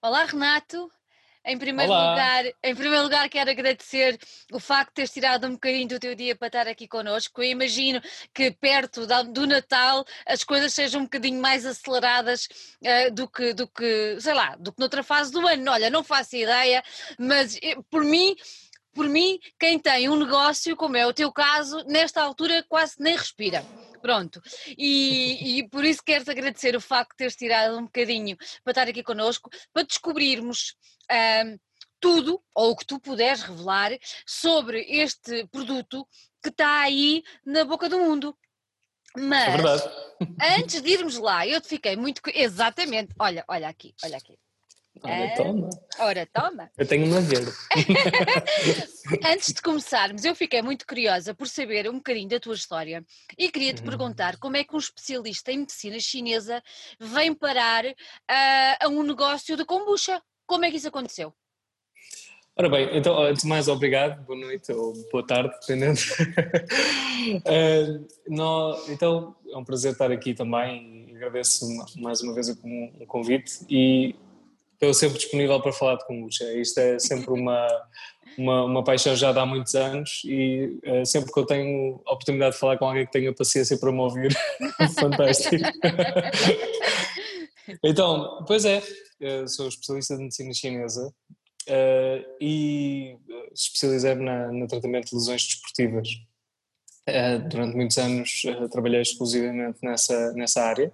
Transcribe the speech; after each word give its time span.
Olá, 0.00 0.24
Renato. 0.26 0.88
Em 1.44 1.58
primeiro, 1.58 1.90
Olá. 1.90 2.10
lugar, 2.10 2.44
em 2.62 2.74
primeiro 2.74 3.02
lugar, 3.02 3.28
quero 3.28 3.50
agradecer 3.50 4.16
o 4.52 4.60
facto 4.60 4.90
de 4.90 4.94
teres 4.94 5.10
tirado 5.10 5.46
um 5.48 5.52
bocadinho 5.52 5.88
do 5.88 5.98
teu 5.98 6.14
dia 6.14 6.36
para 6.36 6.46
estar 6.46 6.68
aqui 6.68 6.86
connosco. 6.86 7.42
Eu 7.42 7.50
imagino 7.50 8.00
que 8.32 8.52
perto 8.52 9.08
do 9.32 9.46
Natal 9.46 10.04
as 10.24 10.44
coisas 10.44 10.72
sejam 10.72 11.00
um 11.00 11.04
bocadinho 11.04 11.40
mais 11.40 11.66
aceleradas 11.66 12.48
eh, 12.80 13.10
do, 13.10 13.26
que, 13.26 13.52
do 13.52 13.66
que, 13.66 14.20
sei 14.20 14.34
lá, 14.34 14.54
do 14.56 14.72
que 14.72 14.78
noutra 14.78 15.02
fase 15.02 15.32
do 15.32 15.44
ano. 15.48 15.68
Olha, 15.72 15.90
não 15.90 16.04
faço 16.04 16.36
ideia, 16.36 16.80
mas 17.18 17.58
eh, 17.60 17.76
por 17.90 18.04
mim, 18.04 18.36
por 18.94 19.08
mim, 19.08 19.40
quem 19.58 19.80
tem 19.80 20.08
um 20.08 20.16
negócio, 20.16 20.76
como 20.76 20.96
é 20.96 21.04
o 21.06 21.12
teu 21.12 21.32
caso, 21.32 21.82
nesta 21.88 22.22
altura 22.22 22.64
quase 22.68 22.94
nem 23.00 23.16
respira. 23.16 23.64
Pronto, 24.00 24.40
e, 24.76 25.58
e 25.58 25.68
por 25.68 25.84
isso 25.84 26.02
quero-te 26.04 26.30
agradecer 26.30 26.76
o 26.76 26.80
facto 26.80 27.10
de 27.10 27.16
teres 27.16 27.36
tirado 27.36 27.76
um 27.76 27.84
bocadinho 27.84 28.36
para 28.62 28.70
estar 28.70 28.88
aqui 28.88 29.02
connosco, 29.02 29.50
para 29.72 29.82
descobrirmos 29.82 30.76
ahm, 31.10 31.56
tudo, 32.00 32.42
ou 32.54 32.70
o 32.70 32.76
que 32.76 32.86
tu 32.86 33.00
puderes 33.00 33.42
revelar, 33.42 33.90
sobre 34.26 34.82
este 34.88 35.46
produto 35.48 36.06
que 36.42 36.48
está 36.48 36.80
aí 36.80 37.22
na 37.44 37.64
boca 37.64 37.88
do 37.88 37.98
mundo. 37.98 38.36
É 39.16 39.20
Mas, 39.20 39.54
verdade. 39.54 39.82
antes 40.40 40.82
de 40.82 40.90
irmos 40.90 41.16
lá, 41.16 41.46
eu 41.46 41.60
te 41.60 41.68
fiquei 41.68 41.96
muito. 41.96 42.20
Exatamente, 42.34 43.14
olha, 43.18 43.44
olha 43.48 43.68
aqui, 43.68 43.94
olha 44.04 44.16
aqui. 44.16 44.38
Olha, 45.04 45.12
É. 45.12 45.34
toma. 45.34 45.70
Ora, 45.98 46.26
toma. 46.32 46.70
Eu 46.76 46.86
tenho 46.86 47.06
uma 47.06 47.20
verde. 47.20 47.50
Antes 49.24 49.52
de 49.52 49.62
começarmos, 49.62 50.24
eu 50.24 50.34
fiquei 50.34 50.62
muito 50.62 50.86
curiosa 50.86 51.34
por 51.34 51.48
saber 51.48 51.88
um 51.88 51.94
bocadinho 51.94 52.28
da 52.28 52.40
tua 52.40 52.54
história 52.54 53.04
e 53.38 53.50
queria 53.50 53.72
te 53.72 53.82
Uhum. 53.82 53.88
perguntar 53.88 54.36
como 54.38 54.56
é 54.56 54.64
que 54.64 54.74
um 54.74 54.78
especialista 54.78 55.52
em 55.52 55.58
medicina 55.58 55.98
chinesa 56.00 56.62
vem 56.98 57.34
parar 57.34 57.84
ah, 58.28 58.78
a 58.82 58.88
um 58.88 59.02
negócio 59.02 59.56
de 59.56 59.64
kombucha. 59.64 60.20
Como 60.46 60.64
é 60.64 60.70
que 60.70 60.76
isso 60.76 60.88
aconteceu? 60.88 61.32
Ora 62.56 62.68
bem, 62.68 62.88
então, 62.98 63.16
antes 63.22 63.44
de 63.44 63.48
mais, 63.48 63.68
obrigado, 63.68 64.20
boa 64.24 64.36
noite 64.36 64.72
ou 64.72 64.92
boa 65.12 65.24
tarde, 65.24 65.54
dependendo. 65.60 66.00
Nó- 68.28 68.76
então, 68.88 69.36
é 69.48 69.56
um 69.56 69.64
prazer 69.64 69.92
estar 69.92 70.10
aqui 70.10 70.34
também 70.34 71.06
e 71.08 71.14
agradeço 71.16 71.72
ma- 71.76 71.86
mais 71.96 72.20
uma 72.20 72.34
vez 72.34 72.48
o 72.48 73.06
convite 73.06 73.64
e 73.70 74.16
estou 74.80 74.94
sempre 74.94 75.18
disponível 75.18 75.60
para 75.60 75.72
falar 75.72 75.96
de 75.96 76.06
kombucha. 76.06 76.44
Isto 76.54 76.78
é 76.78 76.98
sempre 76.98 77.32
uma, 77.32 77.66
uma, 78.38 78.64
uma 78.64 78.84
paixão 78.84 79.14
já 79.16 79.32
de 79.32 79.38
há 79.38 79.44
muitos 79.44 79.74
anos 79.74 80.22
e 80.24 80.78
eh, 80.84 81.04
sempre 81.04 81.32
que 81.32 81.38
eu 81.40 81.44
tenho 81.44 82.00
a 82.06 82.12
oportunidade 82.12 82.54
de 82.54 82.60
falar 82.60 82.78
com 82.78 82.86
alguém 82.86 83.04
que 83.04 83.12
tenha 83.12 83.34
paciência 83.34 83.76
para 83.78 83.90
me 83.92 83.98
ouvir, 83.98 84.32
fantástico. 84.98 85.64
Então, 87.84 88.44
pois 88.46 88.64
é, 88.64 88.82
eu 89.20 89.46
sou 89.46 89.68
especialista 89.68 90.16
de 90.16 90.22
medicina 90.22 90.54
chinesa 90.54 91.12
eh, 91.66 92.24
e 92.40 93.16
eh, 93.28 93.48
especializei-me 93.52 94.24
na- 94.24 94.50
no 94.50 94.66
tratamento 94.66 95.10
de 95.10 95.16
lesões 95.16 95.44
desportivas. 95.46 96.08
Eh, 97.06 97.38
durante 97.40 97.76
muitos 97.76 97.98
anos 97.98 98.42
eh, 98.46 98.68
trabalhei 98.68 99.02
exclusivamente 99.02 99.78
nessa, 99.82 100.32
nessa 100.32 100.62
área, 100.62 100.90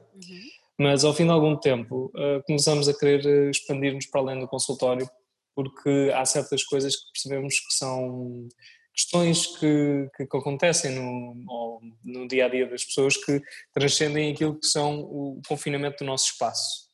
mas 0.78 1.04
ao 1.04 1.14
fim 1.14 1.24
de 1.24 1.30
algum 1.30 1.56
tempo 1.56 2.10
eh, 2.16 2.42
começamos 2.46 2.88
a 2.88 2.94
querer 2.98 3.24
eh, 3.26 3.50
expandir-nos 3.50 4.06
para 4.06 4.20
além 4.20 4.40
do 4.40 4.48
consultório, 4.48 5.08
porque 5.54 6.10
há 6.14 6.24
certas 6.24 6.64
coisas 6.64 6.96
que 6.96 7.12
percebemos 7.12 7.60
que 7.60 7.74
são 7.74 8.48
questões 8.92 9.46
que, 9.58 10.08
que, 10.16 10.22
acontecem 10.22 10.92
no, 10.92 11.80
no 12.04 12.28
dia 12.28 12.46
a 12.46 12.48
dia 12.48 12.66
das 12.66 12.84
pessoas 12.84 13.16
que 13.16 13.42
transcendem 13.72 14.32
aquilo 14.32 14.58
que 14.58 14.66
são 14.66 15.00
o 15.00 15.40
confinamento 15.48 15.98
do 15.98 16.06
nosso 16.06 16.32
espaço. 16.32 16.88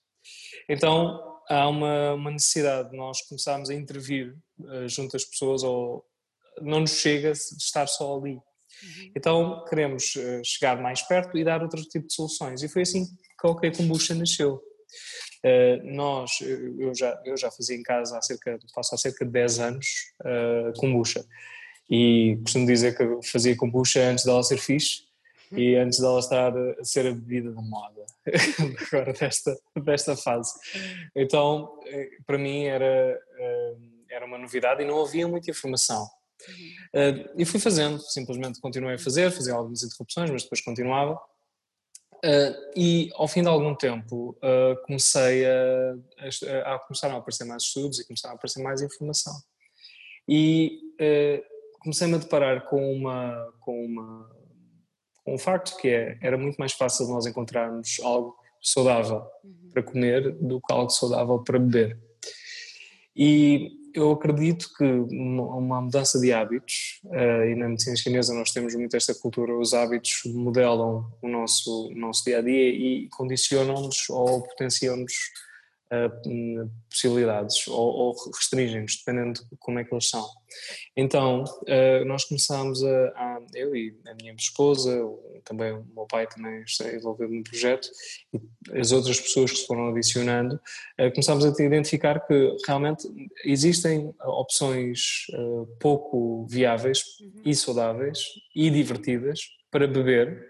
Então 0.68 1.40
há 1.48 1.68
uma, 1.68 2.14
uma 2.14 2.30
necessidade 2.30 2.90
de 2.90 2.96
nós 2.96 3.20
começarmos 3.22 3.68
a 3.68 3.74
intervir 3.74 4.34
uh, 4.60 4.88
junto 4.88 5.16
às 5.16 5.24
pessoas 5.24 5.62
ou 5.62 6.04
não 6.62 6.80
nos 6.80 6.92
chega 6.92 7.32
de 7.32 7.38
estar 7.38 7.86
só 7.86 8.16
ali. 8.16 8.34
Uhum. 8.34 9.12
Então 9.14 9.64
queremos 9.66 10.14
uh, 10.16 10.42
chegar 10.44 10.80
mais 10.80 11.02
perto 11.02 11.36
e 11.36 11.44
dar 11.44 11.62
outro 11.62 11.82
tipo 11.82 12.06
de 12.06 12.14
soluções 12.14 12.62
e 12.62 12.68
foi 12.68 12.82
assim 12.82 13.04
que 13.40 13.46
a 13.46 13.50
OK 13.50 13.70
Kombucha 13.72 14.14
nasceu. 14.14 14.62
Uh, 15.42 15.82
nós, 15.84 16.32
eu 16.42 16.94
já, 16.94 17.18
eu 17.24 17.34
já 17.34 17.50
fazia 17.50 17.74
em 17.74 17.82
casa 17.82 18.18
há 18.18 18.20
cerca, 18.20 18.58
faço 18.74 18.94
há 18.94 18.98
cerca 18.98 19.24
de 19.24 19.30
10 19.30 19.58
anos 19.60 19.86
uh, 20.20 20.78
kombucha 20.78 21.24
e 21.88 22.38
costumo 22.42 22.66
dizer 22.66 22.94
que 22.94 23.02
eu 23.02 23.22
fazia 23.22 23.56
kombucha 23.56 24.02
antes 24.02 24.24
dela 24.24 24.42
ser 24.42 24.58
fixe 24.58 25.04
e 25.52 25.76
antes 25.76 25.98
dela 25.98 26.20
estar 26.20 26.52
a 26.54 26.84
ser 26.84 27.06
a 27.06 27.12
bebida 27.12 27.50
da 27.52 27.62
moda 27.62 28.04
agora 28.86 29.14
desta, 29.14 29.58
desta 29.82 30.14
fase. 30.14 30.52
Então, 31.16 31.80
para 32.26 32.38
mim 32.38 32.64
era, 32.64 33.18
era 34.08 34.26
uma 34.26 34.38
novidade 34.38 34.82
e 34.82 34.86
não 34.86 35.02
havia 35.02 35.26
muita 35.26 35.50
informação. 35.50 36.06
E 37.36 37.44
fui 37.44 37.58
fazendo, 37.58 37.98
simplesmente 37.98 38.60
continuei 38.60 38.94
a 38.94 38.98
fazer, 38.98 39.32
fazia 39.32 39.54
algumas 39.54 39.82
interrupções, 39.82 40.30
mas 40.30 40.44
depois 40.44 40.60
continuava. 40.60 41.18
E 42.76 43.10
ao 43.14 43.26
fim 43.26 43.42
de 43.42 43.48
algum 43.48 43.74
tempo 43.74 44.36
comecei 44.84 45.46
a, 45.46 45.94
a, 46.64 46.74
a 46.74 46.78
começaram 46.80 47.16
a 47.16 47.18
aparecer 47.18 47.44
mais 47.44 47.62
estudos 47.62 47.98
e 47.98 48.06
começaram 48.06 48.34
a 48.34 48.36
aparecer 48.36 48.62
mais 48.62 48.82
informação. 48.82 49.34
E 50.28 50.78
comecei-me 51.80 52.14
a 52.14 52.18
deparar 52.18 52.66
com 52.68 52.92
uma, 52.92 53.52
com 53.60 53.84
uma 53.84 54.40
com 55.24 55.34
um 55.34 55.38
facto 55.38 55.76
que 55.76 55.88
é, 55.88 56.18
era 56.20 56.36
muito 56.36 56.56
mais 56.56 56.72
fácil 56.72 57.06
nós 57.08 57.26
encontrarmos 57.26 58.00
algo 58.02 58.36
saudável 58.60 59.22
uhum. 59.44 59.70
para 59.72 59.82
comer 59.82 60.32
do 60.32 60.60
que 60.60 60.72
algo 60.72 60.90
saudável 60.90 61.38
para 61.42 61.58
beber. 61.58 61.98
E 63.14 63.72
eu 63.94 64.12
acredito 64.12 64.68
que 64.76 64.84
uma 64.84 65.80
mudança 65.80 66.18
de 66.20 66.32
hábitos, 66.32 67.00
uh, 67.04 67.44
e 67.44 67.54
na 67.54 67.68
medicina 67.68 67.96
chinesa 67.96 68.34
nós 68.34 68.52
temos 68.52 68.74
muito 68.74 68.96
esta 68.96 69.14
cultura, 69.14 69.56
os 69.56 69.74
hábitos 69.74 70.22
modelam 70.26 71.10
o 71.20 71.28
nosso, 71.28 71.88
o 71.88 71.94
nosso 71.94 72.24
dia 72.24 72.38
a 72.38 72.42
dia 72.42 72.68
e 72.68 73.08
condicionam-nos 73.10 74.08
ou 74.10 74.42
potenciam-nos 74.42 75.12
uh, 75.92 76.70
possibilidades 76.88 77.66
ou, 77.68 77.76
ou 77.76 78.14
restringem-nos, 78.34 78.96
dependendo 78.96 79.40
de 79.40 79.56
como 79.58 79.78
é 79.78 79.84
que 79.84 79.94
eles 79.94 80.08
são. 80.08 80.26
Então, 80.96 81.44
uh, 81.44 82.04
nós 82.06 82.24
começámos 82.24 82.82
a, 82.84 83.08
a, 83.16 83.40
eu 83.54 83.74
e 83.74 83.96
a 84.06 84.14
minha 84.14 84.32
esposa, 84.34 85.00
também 85.44 85.72
o 85.72 85.86
meu 85.94 86.06
pai 86.06 86.26
também 86.26 86.62
está 86.62 86.92
envolvido 86.92 87.32
no 87.32 87.42
projeto, 87.42 87.88
e 88.32 88.78
as 88.78 88.92
outras 88.92 89.20
pessoas 89.20 89.50
que 89.50 89.58
se 89.58 89.66
foram 89.66 89.88
adicionando, 89.88 90.56
uh, 90.56 91.10
começámos 91.10 91.44
a 91.44 91.62
identificar 91.62 92.20
que 92.26 92.56
realmente 92.66 93.06
existem 93.44 94.14
opções 94.24 95.26
pouco 95.78 96.46
viáveis 96.48 97.02
uhum. 97.20 97.42
e 97.44 97.54
saudáveis 97.54 98.24
e 98.54 98.70
divertidas 98.70 99.40
para 99.70 99.86
beber, 99.86 100.49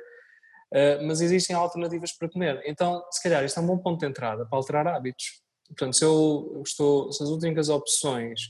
Uh, 0.72 1.04
mas 1.04 1.20
existem 1.20 1.54
alternativas 1.56 2.12
para 2.12 2.28
comer. 2.28 2.62
Então, 2.64 3.04
se 3.10 3.22
calhar, 3.22 3.44
isto 3.44 3.58
é 3.58 3.62
um 3.62 3.66
bom 3.66 3.78
ponto 3.78 4.00
de 4.00 4.06
entrada 4.06 4.46
para 4.46 4.56
alterar 4.56 4.86
hábitos. 4.86 5.42
Portanto, 5.66 5.96
se 5.96 6.04
eu 6.04 6.62
estou, 6.64 7.12
se 7.12 7.22
as 7.22 7.28
únicas 7.28 7.68
opções 7.68 8.40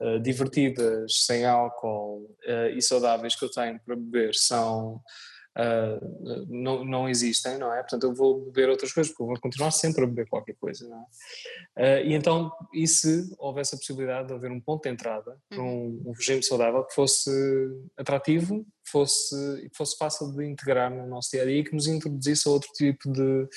uh, 0.00 0.20
divertidas, 0.20 1.24
sem 1.24 1.44
álcool 1.44 2.36
uh, 2.46 2.76
e 2.76 2.82
saudáveis 2.82 3.34
que 3.34 3.44
eu 3.44 3.50
tenho 3.50 3.80
para 3.84 3.96
beber 3.96 4.34
são 4.34 5.00
não, 6.48 6.84
não 6.84 7.08
existem, 7.08 7.58
não 7.58 7.72
é? 7.72 7.80
Portanto, 7.80 8.04
eu 8.04 8.14
vou 8.14 8.46
beber 8.46 8.70
outras 8.70 8.92
coisas, 8.92 9.12
porque 9.12 9.22
eu 9.22 9.26
vou 9.26 9.40
continuar 9.40 9.70
sempre 9.70 10.04
a 10.04 10.06
beber 10.06 10.28
qualquer 10.28 10.54
coisa, 10.54 10.88
não 10.88 11.06
é? 11.76 12.04
e 12.04 12.14
então, 12.14 12.50
e 12.72 12.86
se 12.86 13.30
houvesse 13.38 13.74
a 13.74 13.78
possibilidade 13.78 14.28
de 14.28 14.34
haver 14.34 14.50
um 14.50 14.60
ponto 14.60 14.84
de 14.84 14.90
entrada 14.90 15.38
para 15.48 15.62
um, 15.62 16.02
um 16.06 16.12
regime 16.12 16.42
saudável 16.42 16.84
que 16.84 16.94
fosse 16.94 17.30
atrativo, 17.96 18.66
fosse, 18.86 19.68
que 19.68 19.76
fosse 19.76 19.96
fácil 19.96 20.32
de 20.32 20.44
integrar 20.46 20.90
no 20.90 21.06
nosso 21.06 21.30
dia 21.30 21.42
a 21.42 21.44
dia 21.44 21.58
e 21.58 21.64
que 21.64 21.74
nos 21.74 21.86
introduzisse 21.86 22.48
a 22.48 22.50
outro 22.50 22.70
tipo 22.72 23.12
de, 23.12 23.48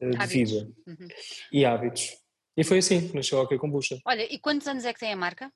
de 0.00 0.26
vida 0.26 0.70
uhum. 0.86 1.08
e 1.52 1.64
hábitos. 1.64 2.16
E 2.56 2.62
foi 2.62 2.78
assim 2.78 3.08
que 3.08 3.16
nasceu 3.16 3.38
a 3.38 3.42
OK 3.42 3.58
Kombucha. 3.58 3.98
Olha, 4.06 4.32
e 4.32 4.38
quantos 4.38 4.66
anos 4.68 4.84
é 4.84 4.92
que 4.92 5.00
tem 5.00 5.12
a 5.12 5.16
marca? 5.16 5.50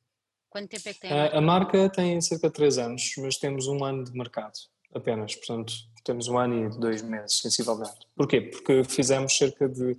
Quanto 0.48 0.68
tempo 0.68 0.88
é 0.88 0.94
que 0.94 1.00
tem 1.00 1.12
a 1.12 1.14
marca? 1.14 1.34
A, 1.34 1.38
a 1.38 1.42
marca 1.42 1.90
tem 1.90 2.20
cerca 2.20 2.48
de 2.48 2.54
3 2.54 2.78
anos, 2.78 3.12
mas 3.18 3.36
temos 3.36 3.66
um 3.68 3.84
ano 3.84 4.02
de 4.02 4.12
mercado 4.12 4.54
apenas, 4.96 5.34
portanto 5.34 5.74
temos 6.06 6.28
um 6.28 6.38
ano 6.38 6.66
e 6.66 6.78
dois 6.78 7.02
meses, 7.02 7.40
sensivelmente. 7.40 8.06
Porquê? 8.14 8.40
Porque 8.40 8.84
fizemos 8.84 9.36
cerca 9.36 9.68
de 9.68 9.96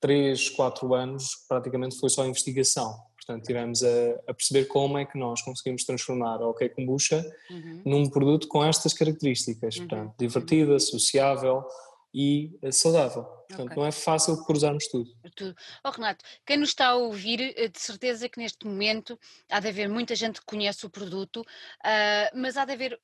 3, 0.00 0.50
4 0.50 0.94
anos, 0.94 1.44
praticamente 1.48 1.98
foi 1.98 2.08
só 2.08 2.24
investigação. 2.24 2.96
Portanto, 3.16 3.44
tivemos 3.44 3.82
a, 3.84 3.88
a, 4.28 4.34
perceber 4.34 4.64
como 4.64 4.98
é 4.98 5.04
que 5.04 5.16
nós 5.16 5.42
conseguimos 5.42 5.84
transformar 5.84 6.40
a 6.40 6.48
OK 6.48 6.68
Kombucha 6.70 7.24
uhum. 7.50 7.82
num 7.84 8.10
produto 8.10 8.48
com 8.48 8.64
estas 8.64 8.92
características, 8.92 9.76
uhum. 9.76 9.88
portanto, 9.88 10.14
divertida, 10.18 10.78
sociável 10.78 11.64
e 12.12 12.58
saudável. 12.72 13.22
Portanto, 13.24 13.66
okay. 13.66 13.76
não 13.76 13.86
é 13.86 13.92
fácil 13.92 14.44
cruzarmos 14.44 14.86
tudo. 14.88 15.10
tudo. 15.36 15.54
Oh, 15.84 15.90
Renato, 15.90 16.24
quem 16.44 16.56
nos 16.56 16.70
está 16.70 16.88
a 16.88 16.96
ouvir, 16.96 17.54
de 17.54 17.80
certeza 17.80 18.28
que 18.28 18.40
neste 18.40 18.66
momento 18.66 19.18
há 19.48 19.60
de 19.60 19.68
haver 19.68 19.88
muita 19.88 20.14
gente 20.14 20.40
que 20.40 20.46
conhece 20.46 20.84
o 20.84 20.90
produto, 20.90 21.40
uh, 21.40 22.36
mas 22.36 22.56
há 22.56 22.64
de 22.64 22.72
haver 22.72 23.00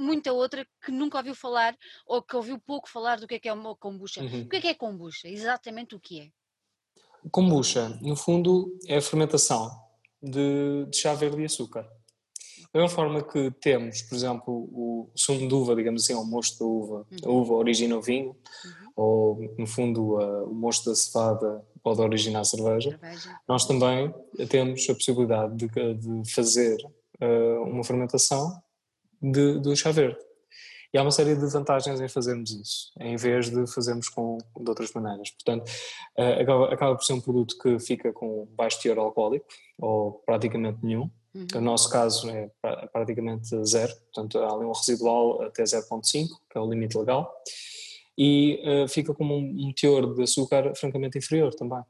muita 0.00 0.32
outra 0.32 0.66
que 0.84 0.90
nunca 0.90 1.18
ouviu 1.18 1.34
falar 1.34 1.76
ou 2.06 2.22
que 2.22 2.34
ouviu 2.34 2.58
pouco 2.58 2.88
falar 2.88 3.20
do 3.20 3.26
que 3.26 3.34
é 3.34 3.38
que 3.38 3.48
é 3.48 3.52
uma 3.52 3.76
kombucha. 3.76 4.22
Uhum. 4.22 4.42
O 4.42 4.48
que 4.48 4.56
é 4.56 4.60
que 4.60 4.68
é 4.68 4.74
kombucha? 4.74 5.28
Exatamente 5.28 5.94
o 5.94 6.00
que 6.00 6.20
é? 6.20 6.28
Kombucha, 7.30 7.98
no 8.00 8.16
fundo, 8.16 8.78
é 8.86 8.96
a 8.96 9.02
fermentação 9.02 9.70
de, 10.22 10.86
de 10.86 10.96
chá 10.96 11.12
verde 11.14 11.42
e 11.42 11.44
açúcar. 11.44 11.82
Da 12.72 12.80
mesma 12.80 12.94
forma 12.94 13.22
que 13.22 13.50
temos, 13.60 14.00
por 14.02 14.14
exemplo, 14.14 14.54
o 14.72 15.10
sumo 15.14 15.46
de 15.46 15.54
uva, 15.54 15.74
digamos 15.74 16.04
assim, 16.04 16.14
o 16.14 16.24
mosto 16.24 16.58
da 16.58 16.64
uva, 16.64 17.06
a 17.22 17.28
uhum. 17.28 17.34
uva 17.40 17.54
origina 17.54 17.96
o 17.96 18.00
vinho, 18.00 18.30
uhum. 18.64 18.92
ou 18.96 19.54
no 19.58 19.66
fundo 19.66 20.16
o 20.46 20.54
mosto 20.54 20.88
da 20.88 20.96
cevada 20.96 21.64
pode 21.82 22.00
originar 22.00 22.40
a 22.40 22.44
cerveja, 22.44 22.90
cerveja. 22.90 23.40
nós 23.48 23.66
também 23.66 24.14
temos 24.48 24.88
a 24.88 24.94
possibilidade 24.94 25.56
de, 25.56 25.94
de 25.94 26.32
fazer 26.32 26.76
uh, 27.20 27.62
uma 27.64 27.82
fermentação 27.82 28.62
de, 29.20 29.58
do 29.58 29.74
chá 29.76 29.90
verde. 29.90 30.18
E 30.92 30.98
há 30.98 31.02
uma 31.02 31.12
série 31.12 31.36
de 31.36 31.46
vantagens 31.46 32.00
em 32.00 32.08
fazermos 32.08 32.50
isso, 32.50 32.90
em 32.98 33.16
vez 33.16 33.48
de 33.48 33.64
fazermos 33.72 34.08
com, 34.08 34.38
de 34.38 34.68
outras 34.68 34.92
maneiras. 34.92 35.30
Portanto, 35.30 35.70
uh, 36.18 36.40
acaba, 36.42 36.74
acaba, 36.74 36.96
por 36.96 37.04
ser 37.04 37.12
um 37.12 37.20
produto 37.20 37.56
que 37.58 37.78
fica 37.78 38.12
com 38.12 38.48
baixo 38.56 38.82
teor 38.82 38.98
alcoólico, 38.98 39.46
ou 39.78 40.14
praticamente 40.26 40.78
nenhum. 40.82 41.08
Uhum. 41.32 41.46
No 41.54 41.60
nosso 41.60 41.88
caso 41.90 42.28
é 42.28 42.50
praticamente 42.92 43.64
zero, 43.64 43.92
portanto 44.12 44.38
há 44.40 44.52
ali 44.52 44.64
um 44.64 44.72
residual 44.72 45.42
até 45.42 45.62
0.5, 45.62 46.26
que 46.50 46.58
é 46.58 46.60
o 46.60 46.68
limite 46.68 46.98
legal, 46.98 47.32
e 48.18 48.60
uh, 48.64 48.88
fica 48.88 49.14
com 49.14 49.24
um, 49.24 49.68
um 49.68 49.72
teor 49.72 50.12
de 50.12 50.24
açúcar 50.24 50.74
francamente 50.74 51.18
inferior 51.18 51.54
também. 51.54 51.82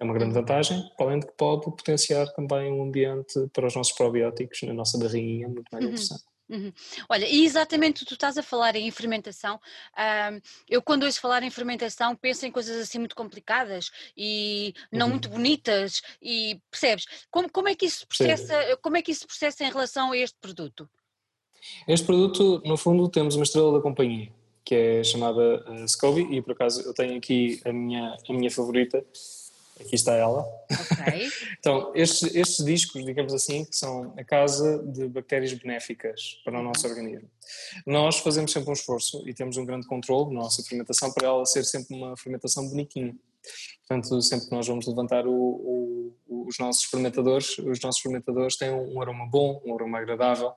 É 0.00 0.04
uma 0.04 0.14
grande 0.14 0.34
uhum. 0.34 0.40
vantagem, 0.40 0.80
além 0.98 1.18
de 1.18 1.26
que 1.26 1.32
pode 1.36 1.62
potenciar 1.64 2.32
também 2.34 2.72
um 2.72 2.84
ambiente 2.84 3.48
para 3.52 3.66
os 3.66 3.74
nossos 3.74 3.92
probióticos 3.92 4.62
na 4.62 4.72
nossa 4.72 4.96
barriguinha 4.96 5.48
muito 5.48 5.68
mais 5.72 5.84
uhum. 5.84 5.90
interessante. 5.90 6.33
Uhum. 6.48 6.72
Olha, 7.08 7.26
e 7.26 7.44
exatamente 7.44 8.04
tu 8.04 8.14
estás 8.14 8.36
a 8.36 8.42
falar 8.42 8.76
em 8.76 8.90
fermentação. 8.90 9.58
Um, 9.96 10.40
eu, 10.68 10.82
quando 10.82 11.04
ouço 11.04 11.20
falar 11.20 11.42
em 11.42 11.50
fermentação, 11.50 12.14
penso 12.14 12.44
em 12.46 12.50
coisas 12.50 12.76
assim 12.76 12.98
muito 12.98 13.16
complicadas 13.16 13.90
e 14.16 14.74
não 14.92 15.06
uhum. 15.06 15.12
muito 15.12 15.28
bonitas. 15.28 16.02
E 16.20 16.60
percebes? 16.70 17.06
Como, 17.30 17.50
como, 17.50 17.68
é 17.68 17.74
que 17.74 17.86
isso 17.86 18.06
processa, 18.06 18.54
como 18.82 18.96
é 18.96 19.02
que 19.02 19.10
isso 19.10 19.26
processa 19.26 19.64
em 19.64 19.70
relação 19.70 20.12
a 20.12 20.16
este 20.18 20.36
produto? 20.40 20.88
Este 21.88 22.04
produto, 22.04 22.60
no 22.64 22.76
fundo, 22.76 23.08
temos 23.08 23.36
uma 23.36 23.44
estrela 23.44 23.72
da 23.72 23.80
companhia 23.80 24.30
que 24.64 24.74
é 24.74 25.04
chamada 25.04 25.62
uh, 25.70 25.86
Scobie 25.86 26.26
e 26.34 26.40
por 26.40 26.52
acaso 26.52 26.80
eu 26.82 26.94
tenho 26.94 27.18
aqui 27.18 27.60
a 27.64 27.72
minha, 27.72 28.16
a 28.28 28.32
minha 28.32 28.50
favorita, 28.50 29.04
Aqui 29.80 29.96
está 29.96 30.14
ela. 30.14 30.40
Ok. 30.70 31.28
então, 31.58 31.92
estes, 31.94 32.34
estes 32.34 32.64
discos, 32.64 33.04
digamos 33.04 33.34
assim, 33.34 33.66
são 33.70 34.14
a 34.16 34.24
casa 34.24 34.78
de 34.86 35.08
bactérias 35.08 35.52
benéficas 35.52 36.40
para 36.44 36.60
o 36.60 36.62
nosso 36.62 36.86
organismo. 36.86 37.28
Nós 37.86 38.18
fazemos 38.18 38.52
sempre 38.52 38.70
um 38.70 38.72
esforço 38.72 39.28
e 39.28 39.34
temos 39.34 39.56
um 39.56 39.64
grande 39.64 39.86
controle 39.86 40.32
na 40.32 40.42
nossa 40.42 40.62
fermentação 40.62 41.12
para 41.12 41.26
ela 41.26 41.44
ser 41.44 41.64
sempre 41.64 41.96
uma 41.96 42.16
fermentação 42.16 42.68
bonitinha. 42.68 43.14
Portanto, 43.86 44.22
sempre 44.22 44.46
que 44.46 44.54
nós 44.54 44.66
vamos 44.66 44.86
levantar 44.86 45.26
o, 45.26 45.32
o, 45.32 46.46
os 46.48 46.58
nossos 46.58 46.84
fermentadores, 46.84 47.58
os 47.58 47.80
nossos 47.80 48.00
fermentadores 48.00 48.56
têm 48.56 48.70
um 48.70 49.00
aroma 49.02 49.26
bom, 49.26 49.60
um 49.66 49.74
aroma 49.74 49.98
agradável 49.98 50.52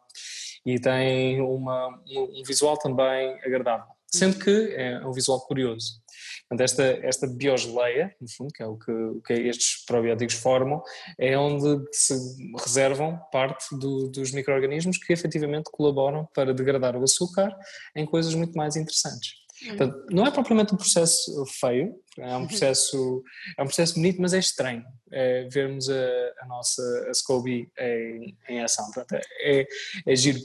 e 0.65 0.79
têm 0.79 1.41
uma, 1.41 2.01
um 2.07 2.43
visual 2.45 2.77
também 2.77 3.33
agradável. 3.43 3.87
Sendo 4.07 4.39
que 4.39 4.73
é 4.73 5.05
um 5.05 5.11
visual 5.11 5.41
curioso. 5.41 6.01
Portanto, 6.49 6.61
esta, 6.61 6.83
esta 7.03 7.27
biogeleia, 7.27 8.15
no 8.21 8.29
fundo, 8.29 8.53
que 8.53 8.63
é 8.63 8.65
o 8.65 8.77
que, 8.77 8.91
o 8.91 9.21
que 9.21 9.33
estes 9.33 9.83
probióticos 9.85 10.35
formam, 10.35 10.81
é 11.17 11.37
onde 11.37 11.85
se 11.91 12.13
reservam 12.57 13.19
parte 13.31 13.75
do, 13.77 14.09
dos 14.09 14.31
micro-organismos 14.31 14.97
que 14.97 15.11
efetivamente 15.11 15.69
colaboram 15.71 16.25
para 16.33 16.53
degradar 16.53 16.95
o 16.95 17.03
açúcar 17.03 17.53
em 17.95 18.05
coisas 18.05 18.33
muito 18.33 18.57
mais 18.57 18.77
interessantes. 18.77 19.46
Portanto, 19.65 20.05
não 20.11 20.25
é 20.25 20.31
propriamente 20.31 20.73
um 20.73 20.77
processo 20.77 21.43
feio, 21.59 21.95
é 22.17 22.35
um 22.35 22.47
processo, 22.47 23.23
é 23.57 23.63
um 23.63 23.65
processo 23.65 23.95
bonito, 23.95 24.21
mas 24.21 24.33
é 24.33 24.39
estranho 24.39 24.83
é 25.11 25.47
vermos 25.49 25.89
a, 25.89 26.33
a 26.41 26.45
nossa 26.47 26.81
a 27.07 27.11
SCOBY 27.11 27.69
em, 27.79 28.37
em 28.49 28.61
ação. 28.61 28.85
Portanto, 28.91 29.25
é, 29.41 29.65
é 30.05 30.15
giro, 30.15 30.39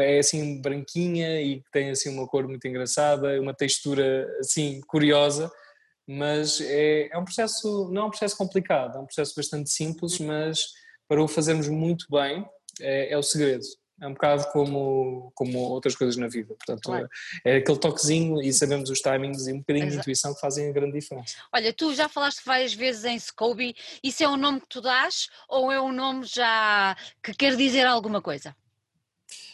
é 0.00 0.18
assim 0.18 0.60
branquinha 0.60 1.40
e 1.40 1.62
tem 1.72 1.90
assim 1.90 2.08
uma 2.08 2.26
cor 2.26 2.46
muito 2.48 2.66
engraçada, 2.66 3.40
uma 3.40 3.54
textura 3.54 4.26
assim 4.40 4.80
curiosa, 4.86 5.50
mas 6.06 6.60
é, 6.60 7.08
é 7.12 7.18
um 7.18 7.24
processo, 7.24 7.88
não 7.92 8.02
é 8.02 8.04
um 8.06 8.10
processo 8.10 8.36
complicado, 8.36 8.96
é 8.96 9.00
um 9.00 9.06
processo 9.06 9.34
bastante 9.36 9.70
simples, 9.70 10.18
mas 10.18 10.66
para 11.06 11.22
o 11.22 11.28
fazermos 11.28 11.68
muito 11.68 12.06
bem 12.10 12.44
é, 12.80 13.12
é 13.12 13.18
o 13.18 13.22
segredo 13.22 13.64
é 14.00 14.06
um 14.06 14.12
bocado 14.12 14.46
como, 14.50 15.30
como 15.34 15.58
outras 15.58 15.94
coisas 15.94 16.16
na 16.16 16.26
vida. 16.26 16.54
Portanto, 16.54 16.82
claro. 16.82 17.08
é 17.44 17.56
aquele 17.56 17.78
toquezinho 17.78 18.40
e 18.40 18.52
sabemos 18.52 18.88
os 18.88 19.00
timings 19.00 19.46
e 19.46 19.52
um 19.52 19.58
bocadinho 19.58 19.84
Exato. 19.84 19.96
de 19.96 20.00
intuição 20.00 20.34
que 20.34 20.40
fazem 20.40 20.68
a 20.68 20.72
grande 20.72 20.98
diferença. 20.98 21.36
Olha, 21.52 21.72
tu 21.72 21.94
já 21.94 22.08
falaste 22.08 22.42
várias 22.44 22.72
vezes 22.72 23.04
em 23.04 23.18
Scobie, 23.18 23.76
isso 24.02 24.24
é 24.24 24.28
um 24.28 24.36
nome 24.36 24.60
que 24.60 24.68
tu 24.68 24.80
dás 24.80 25.28
ou 25.48 25.70
é 25.70 25.80
um 25.80 25.92
nome 25.92 26.24
já 26.24 26.96
que 27.22 27.34
quer 27.34 27.56
dizer 27.56 27.86
alguma 27.86 28.22
coisa? 28.22 28.56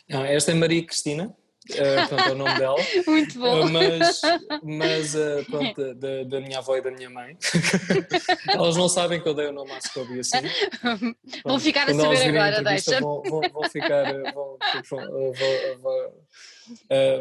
Não, 0.09 0.25
esta 0.25 0.53
é 0.53 0.55
Maria 0.55 0.87
Cristina, 0.87 1.35
uh, 1.73 2.09
pronto, 2.09 2.29
é 2.29 2.33
o 2.33 2.35
nome 2.35 2.59
dela. 2.59 2.77
Muito 3.07 3.39
bom. 3.39 3.67
Uh, 3.67 3.71
mas 3.71 4.21
mas 4.63 5.15
uh, 5.15 5.45
pronto, 5.51 5.95
da, 5.95 6.25
da, 6.25 6.41
minha 6.41 6.59
avó 6.59 6.77
e 6.77 6.83
da 6.83 6.91
minha 6.91 7.11
mãe. 7.11 7.37
Elas 8.49 8.77
não 8.77 8.89
sabem 8.89 9.21
que 9.21 9.29
eu 9.29 9.35
dei 9.35 9.47
o 9.47 9.53
nome 9.53 9.73
à 9.73 9.81
Scobie 9.81 10.21
assim. 10.21 10.39
Pronto, 10.81 11.17
vão 11.45 11.61
ficar 11.61 11.91
a 11.91 11.95
saber 11.95 12.29
agora, 12.29 12.63
deixa. 12.63 13.01
Vão, 13.01 13.23
vão, 13.23 13.41
vão, 13.53 13.71
ficar. 13.71 14.05
Vão, 14.33 14.59
vão, 15.83 16.13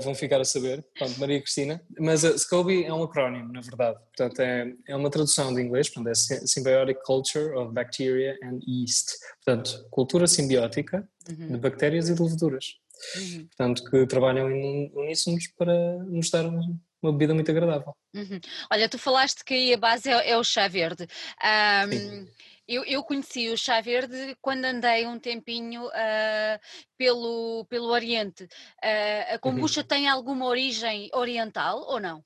vão 0.01 0.15
ficar 0.15 0.41
a 0.41 0.45
saber, 0.45 0.83
pronto, 0.97 1.19
Maria 1.19 1.39
Cristina, 1.41 1.81
mas 1.99 2.25
a 2.25 2.37
SCOBY 2.37 2.85
é 2.85 2.93
um 2.93 3.03
acrónimo, 3.03 3.51
na 3.53 3.61
verdade, 3.61 3.99
portanto 4.15 4.39
é, 4.39 4.73
é 4.87 4.95
uma 4.95 5.09
tradução 5.09 5.53
de 5.53 5.61
inglês, 5.61 5.89
portanto 5.89 6.11
é 6.11 6.15
Symbiotic 6.15 6.99
Culture 7.03 7.53
of 7.55 7.71
Bacteria 7.71 8.37
and 8.43 8.59
Yeast, 8.67 9.11
portanto, 9.43 9.87
cultura 9.91 10.27
simbiótica 10.27 11.07
uhum. 11.29 11.47
de 11.49 11.57
bactérias 11.57 12.09
e 12.09 12.15
de 12.15 12.21
leveduras. 12.21 12.77
Uhum. 13.15 13.47
Portanto, 13.47 13.83
que 13.89 14.07
trabalham 14.07 14.51
em 14.51 14.91
uníssonos 14.93 15.47
para 15.57 16.03
nos 16.03 16.29
dar 16.29 16.45
uma 16.45 17.11
bebida 17.11 17.33
muito 17.33 17.51
agradável. 17.51 17.95
Uhum. 18.13 18.39
Olha, 18.71 18.89
tu 18.89 18.97
falaste 18.97 19.43
que 19.43 19.53
aí 19.53 19.73
a 19.73 19.77
base 19.77 20.09
é, 20.09 20.31
é 20.31 20.37
o 20.37 20.43
chá 20.43 20.67
verde. 20.67 21.07
Um, 21.41 22.27
eu, 22.67 22.83
eu, 22.85 23.03
conheci 23.03 23.49
o 23.49 23.57
chá 23.57 23.79
verde 23.79 24.35
quando 24.41 24.65
andei 24.65 25.05
um 25.05 25.19
tempinho 25.19 25.85
uh, 25.85 26.59
pelo, 26.97 27.65
pelo 27.69 27.87
Oriente. 27.87 28.43
Uh, 28.43 29.35
a 29.35 29.39
kombucha 29.39 29.81
uhum. 29.81 29.87
tem 29.87 30.07
alguma 30.07 30.45
origem 30.45 31.09
oriental 31.13 31.81
ou 31.87 31.99
não? 31.99 32.23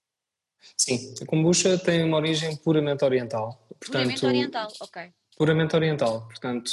Sim, 0.77 1.13
a 1.21 1.25
kombucha 1.25 1.77
tem 1.77 2.03
uma 2.03 2.17
origem 2.17 2.55
puramente 2.57 3.03
oriental. 3.03 3.65
Portanto, 3.79 3.91
puramente 3.91 4.25
oriental, 4.25 4.71
ok 4.81 5.11
puramente 5.39 5.74
oriental, 5.74 6.27
portanto, 6.27 6.69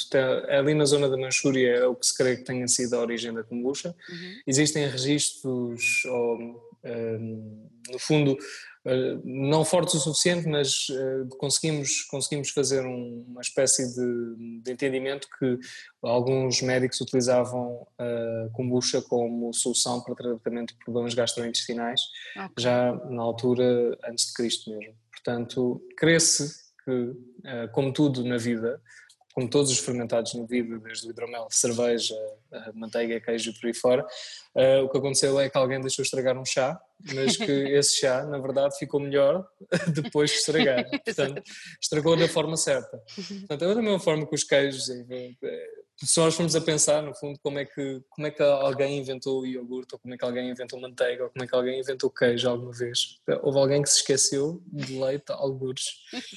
ali 0.48 0.74
na 0.74 0.84
zona 0.84 1.08
da 1.08 1.16
Manchúria 1.16 1.76
é 1.76 1.86
o 1.86 1.94
que 1.94 2.04
se 2.04 2.16
crê 2.16 2.36
que 2.36 2.42
tenha 2.42 2.66
sido 2.66 2.96
a 2.96 2.98
origem 2.98 3.32
da 3.32 3.44
kombucha. 3.44 3.94
Uhum. 4.10 4.40
Existem 4.44 4.88
registros, 4.88 6.04
ou, 6.04 6.36
um, 6.84 7.68
no 7.88 7.98
fundo, 8.00 8.32
uh, 8.32 9.22
não 9.24 9.64
fortes 9.64 9.94
o 9.94 10.00
suficiente, 10.00 10.48
mas 10.48 10.88
uh, 10.88 11.28
conseguimos, 11.38 12.02
conseguimos 12.10 12.50
fazer 12.50 12.84
um, 12.84 13.24
uma 13.28 13.40
espécie 13.40 13.86
de, 13.94 14.62
de, 14.64 14.72
entendimento 14.72 15.28
que 15.38 15.60
alguns 16.02 16.60
médicos 16.60 17.00
utilizavam 17.00 17.86
a 17.96 18.48
kombucha 18.52 19.00
como 19.00 19.54
solução 19.54 20.00
para 20.00 20.16
tratamento 20.16 20.72
de 20.72 20.84
problemas 20.84 21.14
gastrointestinais, 21.14 22.00
okay. 22.34 22.48
já 22.58 22.92
na 23.10 23.22
altura 23.22 23.96
antes 24.08 24.26
de 24.26 24.32
Cristo 24.32 24.70
mesmo. 24.70 24.96
Portanto, 25.12 25.80
crê-se 25.96 26.65
que, 26.86 27.12
eh, 27.44 27.68
como 27.68 27.92
tudo 27.92 28.24
na 28.24 28.38
vida, 28.38 28.80
como 29.36 29.50
todos 29.50 29.70
os 29.70 29.78
fermentados 29.78 30.32
na 30.32 30.46
vida, 30.46 30.78
desde 30.78 31.06
o 31.06 31.10
hidromel, 31.10 31.46
cerveja, 31.50 32.14
manteiga, 32.72 33.20
queijo 33.20 33.50
e 33.50 33.52
por 33.52 33.66
aí 33.66 33.74
fora, 33.74 34.06
uh, 34.54 34.84
o 34.84 34.88
que 34.88 34.96
aconteceu 34.96 35.38
é 35.38 35.50
que 35.50 35.58
alguém 35.58 35.78
deixou 35.78 36.02
estragar 36.02 36.38
um 36.38 36.44
chá, 36.44 36.80
mas 37.14 37.36
que 37.36 37.52
esse 37.76 37.96
chá, 37.96 38.24
na 38.24 38.38
verdade, 38.38 38.78
ficou 38.78 38.98
melhor 38.98 39.46
depois 39.92 40.30
de 40.30 40.36
estragar. 40.38 40.88
Portanto, 41.04 41.42
estragou 41.78 42.16
da 42.16 42.26
forma 42.26 42.56
certa. 42.56 42.98
Portanto, 43.14 43.62
é 43.62 43.74
da 43.74 43.82
mesma 43.82 44.00
forma 44.00 44.26
que 44.26 44.34
os 44.34 44.42
queijos, 44.42 44.88
se 46.04 46.20
nós 46.20 46.34
formos 46.34 46.54
a 46.54 46.60
pensar, 46.60 47.02
no 47.02 47.14
fundo, 47.14 47.38
como 47.42 47.58
é, 47.58 47.64
que, 47.64 48.02
como 48.10 48.26
é 48.26 48.30
que 48.30 48.42
alguém 48.42 48.98
inventou 48.98 49.40
o 49.40 49.46
iogurte, 49.46 49.94
ou 49.94 49.98
como 49.98 50.12
é 50.12 50.18
que 50.18 50.24
alguém 50.24 50.50
inventou 50.50 50.78
manteiga, 50.78 51.24
ou 51.24 51.30
como 51.30 51.42
é 51.42 51.46
que 51.46 51.54
alguém 51.54 51.80
inventou 51.80 52.10
queijo 52.10 52.48
alguma 52.48 52.72
vez. 52.72 53.18
Houve 53.42 53.58
alguém 53.58 53.82
que 53.82 53.88
se 53.88 53.96
esqueceu 53.98 54.62
de 54.66 54.98
leite, 54.98 55.32
algures, 55.32 55.84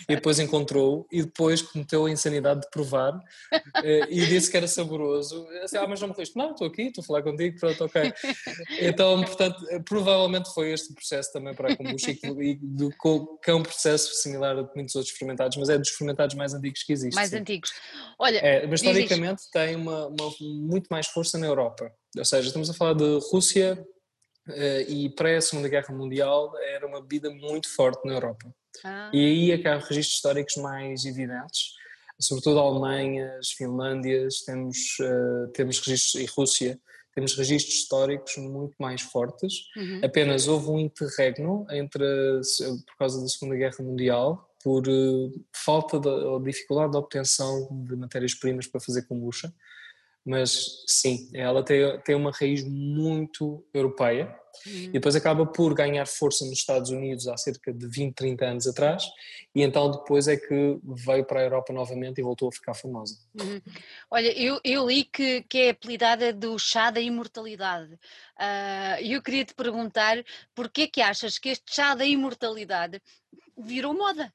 e 0.08 0.16
depois 0.16 0.40
encontrou, 0.40 1.06
e 1.12 1.24
depois 1.24 1.62
cometeu 1.62 2.06
a 2.06 2.12
insanidade 2.12 2.62
de 2.62 2.70
provar, 2.70 3.20
eh, 3.84 4.08
e 4.10 4.26
disse 4.28 4.50
que 4.50 4.56
era 4.56 4.68
saboroso. 4.68 5.46
Assim, 5.62 5.78
ah, 5.78 5.88
mas 5.88 6.00
não 6.00 6.08
me 6.08 6.16
disse, 6.16 6.38
não, 6.38 6.52
estou 6.52 6.68
aqui, 6.68 6.84
estou 6.84 7.02
a 7.02 7.06
falar 7.06 7.22
contigo, 7.22 7.60
pronto, 7.60 7.84
ok. 7.84 8.14
Então, 8.80 9.22
portanto, 9.24 9.58
provavelmente 9.84 10.54
foi 10.54 10.72
este 10.72 10.94
processo 10.94 11.34
também 11.34 11.54
para 11.54 11.74
a 11.74 11.76
kombucha, 11.76 12.12
e 12.12 12.58
do, 12.62 12.90
que 13.44 13.52
é 13.52 13.54
um 13.54 13.64
processo 13.64 14.14
similar 14.16 14.58
a 14.58 14.70
muitos 14.74 14.96
outros 14.96 15.14
fermentados, 15.18 15.58
mas 15.58 15.68
é 15.68 15.78
dos 15.78 15.90
fermentados 15.90 16.36
mais 16.36 16.54
antigos 16.54 16.84
que 16.84 16.94
existem. 16.94 17.16
Mais 17.16 17.34
antigos. 17.34 17.72
Olha, 18.18 18.38
é, 18.38 18.66
mas 18.66 18.82
historicamente 18.82 19.49
tem 19.52 19.76
uma, 19.76 20.08
uma, 20.08 20.34
muito 20.40 20.88
mais 20.88 21.08
força 21.08 21.38
na 21.38 21.48
Europa. 21.48 21.92
Ou 22.18 22.26
seja, 22.26 22.48
estamos 22.48 22.70
a 22.70 22.74
falar 22.74 22.94
de 22.94 23.20
Rússia 23.32 23.86
uh, 24.48 24.92
e 24.92 25.10
pré-Segunda 25.10 25.68
Guerra 25.68 25.94
Mundial 25.94 26.52
era 26.58 26.86
uma 26.88 27.02
bebida 27.02 27.30
muito 27.30 27.70
forte 27.70 28.06
na 28.06 28.14
Europa. 28.14 28.54
Ah. 28.84 29.12
E 29.14 29.26
aí 29.26 29.52
é 29.52 29.58
que 29.58 29.68
há 29.68 29.78
registros 29.78 30.16
históricos 30.16 30.56
mais 30.58 31.06
evidentes, 31.06 31.74
sobretudo 32.20 32.60
Alemanhas, 32.60 33.52
Finlândias, 33.52 34.42
temos, 34.42 34.78
uh, 35.00 35.52
temos 35.54 35.80
registros, 35.80 36.22
e 36.22 36.26
Rússia, 36.26 36.80
temos 37.14 37.36
registros 37.36 37.76
históricos 37.76 38.38
muito 38.38 38.76
mais 38.80 39.02
fortes. 39.02 39.54
Uhum. 39.76 40.02
Apenas 40.04 40.48
houve 40.48 40.70
um 40.70 40.80
interregno 40.80 41.66
entre, 41.72 42.04
por 42.86 42.98
causa 42.98 43.22
da 43.22 43.28
Segunda 43.28 43.56
Guerra 43.56 43.84
Mundial, 43.84 44.49
por 44.64 44.88
uh, 44.88 45.46
falta 45.54 46.00
de, 46.00 46.08
ou 46.08 46.40
dificuldade 46.42 46.92
de 46.92 46.98
obtenção 46.98 47.68
de 47.86 47.96
matérias-primas 47.96 48.68
para 48.68 48.82
fazer 48.82 49.04
kombucha. 49.04 49.54
Mas 50.26 50.84
sim, 50.86 51.30
ela 51.34 51.64
tem, 51.64 52.00
tem 52.02 52.16
uma 52.16 52.32
raiz 52.32 52.64
muito 52.64 53.66
europeia 53.74 54.26
uhum. 54.66 54.84
e 54.84 54.90
depois 54.90 55.16
acaba 55.16 55.46
por 55.46 55.74
ganhar 55.74 56.06
força 56.06 56.46
nos 56.46 56.60
Estados 56.60 56.90
Unidos 56.90 57.28
há 57.28 57.38
cerca 57.38 57.74
de 57.74 57.88
20, 57.88 58.14
30 58.14 58.46
anos 58.46 58.68
atrás 58.68 59.04
e 59.56 59.64
então 59.64 59.90
depois 59.90 60.28
é 60.28 60.36
que 60.36 60.78
veio 60.84 61.26
para 61.26 61.40
a 61.40 61.44
Europa 61.44 61.74
novamente 61.74 62.20
e 62.20 62.24
voltou 62.24 62.50
a 62.50 62.52
ficar 62.52 62.74
famosa. 62.74 63.16
Uhum. 63.40 63.62
Olha, 64.12 64.38
eu, 64.38 64.60
eu 64.64 64.88
li 64.88 65.06
que, 65.06 65.44
que 65.44 65.58
é 65.58 65.70
apelidada 65.70 66.34
do 66.34 66.60
chá 66.60 66.92
da 66.92 67.00
imortalidade 67.00 67.98
ah, 68.38 69.02
e 69.02 69.14
uh, 69.14 69.18
eu 69.18 69.22
queria 69.22 69.46
te 69.46 69.56
perguntar 69.56 70.24
porquê 70.54 70.88
que 70.88 71.02
achas 71.02 71.40
que 71.40 71.50
este 71.50 71.74
chá 71.74 71.96
da 71.96 72.06
imortalidade 72.06 73.02
virou 73.58 73.94
moda? 73.94 74.32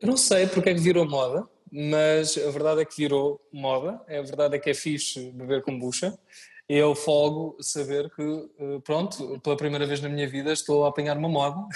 Eu 0.00 0.08
não 0.08 0.16
sei 0.16 0.46
porque 0.46 0.70
é 0.70 0.74
que 0.74 0.80
virou 0.80 1.06
moda, 1.06 1.46
mas 1.70 2.38
a 2.38 2.50
verdade 2.50 2.80
é 2.80 2.84
que 2.86 2.96
virou 2.96 3.38
moda, 3.52 4.00
a 4.08 4.22
verdade 4.22 4.56
é 4.56 4.58
que 4.58 4.70
é 4.70 4.74
fixe 4.74 5.30
beber 5.32 5.62
kombucha. 5.62 6.18
Eu 6.66 6.94
folgo 6.94 7.56
saber 7.60 8.08
que, 8.14 8.22
eh, 8.22 8.78
pronto, 8.82 9.38
pela 9.40 9.56
primeira 9.56 9.84
vez 9.86 10.00
na 10.00 10.08
minha 10.08 10.26
vida 10.26 10.52
estou 10.52 10.84
a 10.84 10.88
apanhar 10.88 11.18
uma 11.18 11.28
moda 11.28 11.66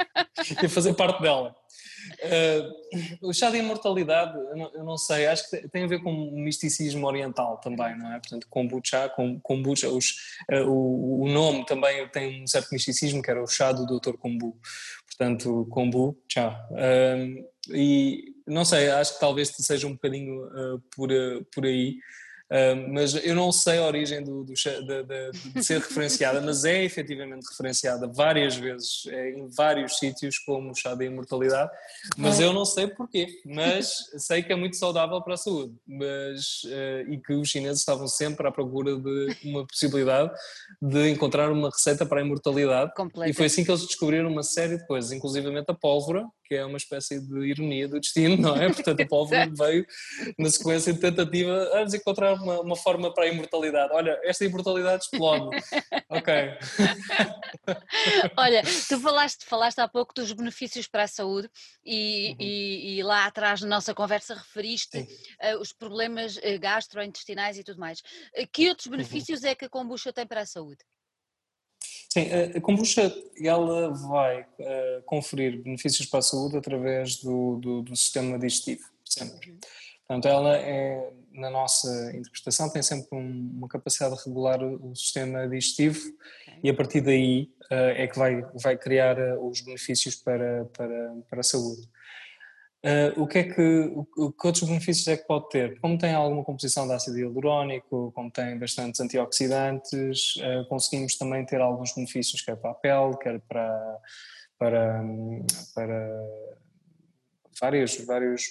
e 0.62 0.66
a 0.66 0.68
fazer 0.68 0.94
parte 0.94 1.20
dela. 1.20 1.54
Uh, 2.22 3.28
o 3.28 3.32
chá 3.32 3.50
de 3.50 3.58
imortalidade, 3.58 4.36
eu 4.36 4.56
não, 4.56 4.70
eu 4.74 4.84
não, 4.84 4.96
sei, 4.96 5.26
acho 5.26 5.48
que 5.48 5.68
tem 5.68 5.84
a 5.84 5.86
ver 5.86 6.02
com 6.02 6.12
o 6.12 6.38
misticismo 6.38 7.06
oriental 7.06 7.58
também, 7.58 7.96
não 7.98 8.12
é? 8.12 8.18
Portanto, 8.18 8.46
kombucha, 8.48 9.10
kombucha 9.42 9.88
os, 9.88 10.10
uh, 10.50 10.68
o, 10.68 11.24
o, 11.24 11.28
nome 11.28 11.64
também 11.66 12.06
tem 12.08 12.42
um 12.42 12.46
certo 12.46 12.68
misticismo, 12.72 13.22
que 13.22 13.30
era 13.30 13.42
o 13.42 13.46
chá 13.46 13.72
do 13.72 13.86
Dr. 13.86 14.16
Kombu. 14.18 14.58
Portanto, 15.06 15.66
kombu, 15.70 16.18
chá. 16.28 16.66
Uh, 16.70 17.44
e 17.72 18.34
não 18.46 18.64
sei, 18.64 18.90
acho 18.90 19.14
que 19.14 19.20
talvez 19.20 19.48
seja 19.48 19.86
um 19.86 19.92
bocadinho 19.92 20.42
por, 20.94 21.08
por 21.54 21.64
aí 21.64 21.96
mas 22.90 23.14
eu 23.14 23.34
não 23.34 23.50
sei 23.50 23.78
a 23.78 23.86
origem 23.86 24.22
do, 24.22 24.44
do 24.44 24.54
de, 24.54 25.32
de, 25.52 25.64
ser 25.64 25.80
referenciada, 25.80 26.40
mas 26.40 26.64
é 26.64 26.84
efetivamente 26.84 27.46
referenciada 27.50 28.06
várias 28.06 28.56
vezes 28.56 29.06
é, 29.08 29.30
em 29.30 29.48
vários 29.48 29.98
sítios 29.98 30.38
como 30.38 30.70
o 30.70 30.74
chá 30.74 30.94
da 30.94 31.04
imortalidade, 31.04 31.70
mas 32.16 32.38
eu 32.40 32.52
não 32.52 32.64
sei 32.64 32.86
porquê, 32.86 33.40
mas 33.44 33.92
sei 34.18 34.42
que 34.42 34.52
é 34.52 34.56
muito 34.56 34.76
saudável 34.76 35.20
para 35.22 35.34
a 35.34 35.36
saúde 35.36 35.74
mas, 35.86 36.64
uh, 36.64 37.12
e 37.12 37.18
que 37.18 37.32
os 37.32 37.48
chineses 37.48 37.80
estavam 37.80 38.06
sempre 38.06 38.46
à 38.46 38.52
procura 38.52 38.96
de 38.96 39.36
uma 39.44 39.66
possibilidade 39.66 40.30
de 40.80 41.10
encontrar 41.10 41.50
uma 41.50 41.70
receita 41.70 42.06
para 42.06 42.20
a 42.20 42.24
imortalidade 42.24 42.92
e 43.26 43.32
foi 43.32 43.46
assim 43.46 43.64
que 43.64 43.70
eles 43.70 43.86
descobriram 43.86 44.30
uma 44.30 44.42
série 44.42 44.78
de 44.78 44.86
coisas, 44.86 45.12
inclusivamente 45.12 45.66
a 45.68 45.74
pólvora, 45.74 46.24
que 46.46 46.54
é 46.54 46.64
uma 46.64 46.76
espécie 46.76 47.20
de 47.20 47.46
ironia 47.46 47.88
do 47.88 47.98
destino, 47.98 48.36
não 48.36 48.56
é? 48.56 48.72
Portanto, 48.72 49.00
a 49.00 49.06
pólvora 49.06 49.50
veio 49.56 49.86
na 50.38 50.50
sequência 50.50 50.92
de 50.92 51.00
tentativa, 51.00 51.70
vamos 51.72 51.94
encontrar 51.94 52.34
uma, 52.44 52.60
uma, 52.60 52.76
forma 52.76 53.12
para 53.12 53.24
a 53.24 53.28
imortalidade. 53.28 53.92
Olha, 53.92 54.18
esta 54.22 54.44
imortalidade 54.44 55.04
explode. 55.04 55.56
ok. 56.08 56.34
Olha, 58.36 58.62
tu 58.88 59.00
falaste, 59.00 59.44
falaste 59.44 59.78
há 59.80 59.88
pouco 59.88 60.14
dos 60.14 60.32
benefícios 60.32 60.86
para 60.86 61.04
a 61.04 61.08
saúde 61.08 61.50
e, 61.84 62.30
uhum. 62.30 62.36
e, 62.40 62.98
e 62.98 63.02
lá 63.02 63.26
atrás 63.26 63.60
na 63.62 63.68
nossa 63.68 63.94
conversa 63.94 64.34
referiste 64.34 64.98
uh, 64.98 65.58
os 65.60 65.72
problemas 65.72 66.36
uh, 66.36 66.58
gastrointestinais 66.60 67.58
e 67.58 67.64
tudo 67.64 67.80
mais. 67.80 68.00
Uh, 68.00 68.46
que 68.52 68.68
outros 68.68 68.86
uhum. 68.86 68.92
benefícios 68.92 69.42
uhum. 69.42 69.48
é 69.48 69.54
que 69.54 69.64
a 69.64 69.68
kombucha 69.68 70.12
tem 70.12 70.26
para 70.26 70.42
a 70.42 70.46
saúde? 70.46 70.84
Sim, 72.12 72.28
a 72.56 72.60
kombucha 72.60 73.12
ela 73.42 73.90
vai 73.90 74.42
uh, 74.42 75.02
conferir 75.04 75.60
benefícios 75.60 76.06
para 76.06 76.20
a 76.20 76.22
saúde 76.22 76.56
através 76.56 77.16
do, 77.16 77.56
do, 77.56 77.82
do 77.82 77.96
sistema 77.96 78.38
digestivo, 78.38 78.84
sempre. 79.04 79.50
Uhum. 79.50 79.58
Portanto, 80.06 80.28
ela 80.28 80.56
é, 80.56 81.12
na 81.34 81.50
nossa 81.50 82.12
interpretação, 82.14 82.70
tem 82.70 82.82
sempre 82.82 83.08
um, 83.12 83.52
uma 83.56 83.68
capacidade 83.68 84.16
de 84.16 84.24
regular 84.24 84.62
o 84.62 84.94
sistema 84.94 85.48
digestivo 85.48 85.98
okay. 86.42 86.60
e 86.62 86.70
a 86.70 86.74
partir 86.74 87.00
daí 87.00 87.50
uh, 87.70 87.92
é 87.96 88.06
que 88.06 88.18
vai, 88.18 88.42
vai 88.54 88.76
criar 88.76 89.18
uh, 89.18 89.46
os 89.46 89.60
benefícios 89.60 90.14
para, 90.14 90.64
para, 90.66 91.14
para 91.28 91.40
a 91.40 91.42
saúde. 91.42 91.82
Uh, 92.84 93.22
o, 93.22 93.26
que 93.26 93.38
é 93.38 93.44
que, 93.44 93.92
o, 94.16 94.30
que 94.30 94.46
outros 94.46 94.68
benefícios 94.68 95.08
é 95.08 95.16
que 95.16 95.26
pode 95.26 95.48
ter? 95.48 95.80
Como 95.80 95.98
tem 95.98 96.12
alguma 96.12 96.44
composição 96.44 96.86
de 96.86 96.92
ácido 96.92 97.18
hialurónico, 97.18 98.12
como 98.14 98.30
tem 98.30 98.58
bastantes 98.58 99.00
antioxidantes, 99.00 100.34
conseguimos 100.68 101.16
também 101.16 101.44
ter 101.46 101.60
alguns 101.60 101.94
benefícios 101.94 102.42
quer 102.42 102.56
para 102.56 102.72
a 102.72 102.74
pele, 102.74 103.16
quer 103.16 103.40
para, 103.40 103.98
para, 104.58 105.02
para 105.74 106.12
vários, 107.58 107.96
vários, 108.04 108.50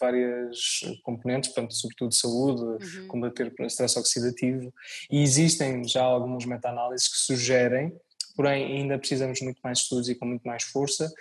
várias 0.00 0.80
componentes, 1.02 1.52
portanto, 1.52 1.74
sobretudo 1.74 2.14
saúde, 2.14 2.62
uhum. 2.62 3.08
combater 3.08 3.52
o 3.58 3.66
stress 3.66 3.98
oxidativo, 3.98 4.72
e 5.10 5.22
existem 5.22 5.84
já 5.84 6.02
algumas 6.02 6.44
meta-análises 6.44 7.08
que 7.08 7.16
sugerem, 7.16 7.92
porém 8.36 8.78
ainda 8.78 8.98
precisamos 8.98 9.40
muito 9.40 9.60
mais 9.62 9.78
estudos 9.78 10.08
e 10.08 10.14
com 10.14 10.26
muito 10.26 10.42
mais 10.42 10.64
força, 10.64 11.12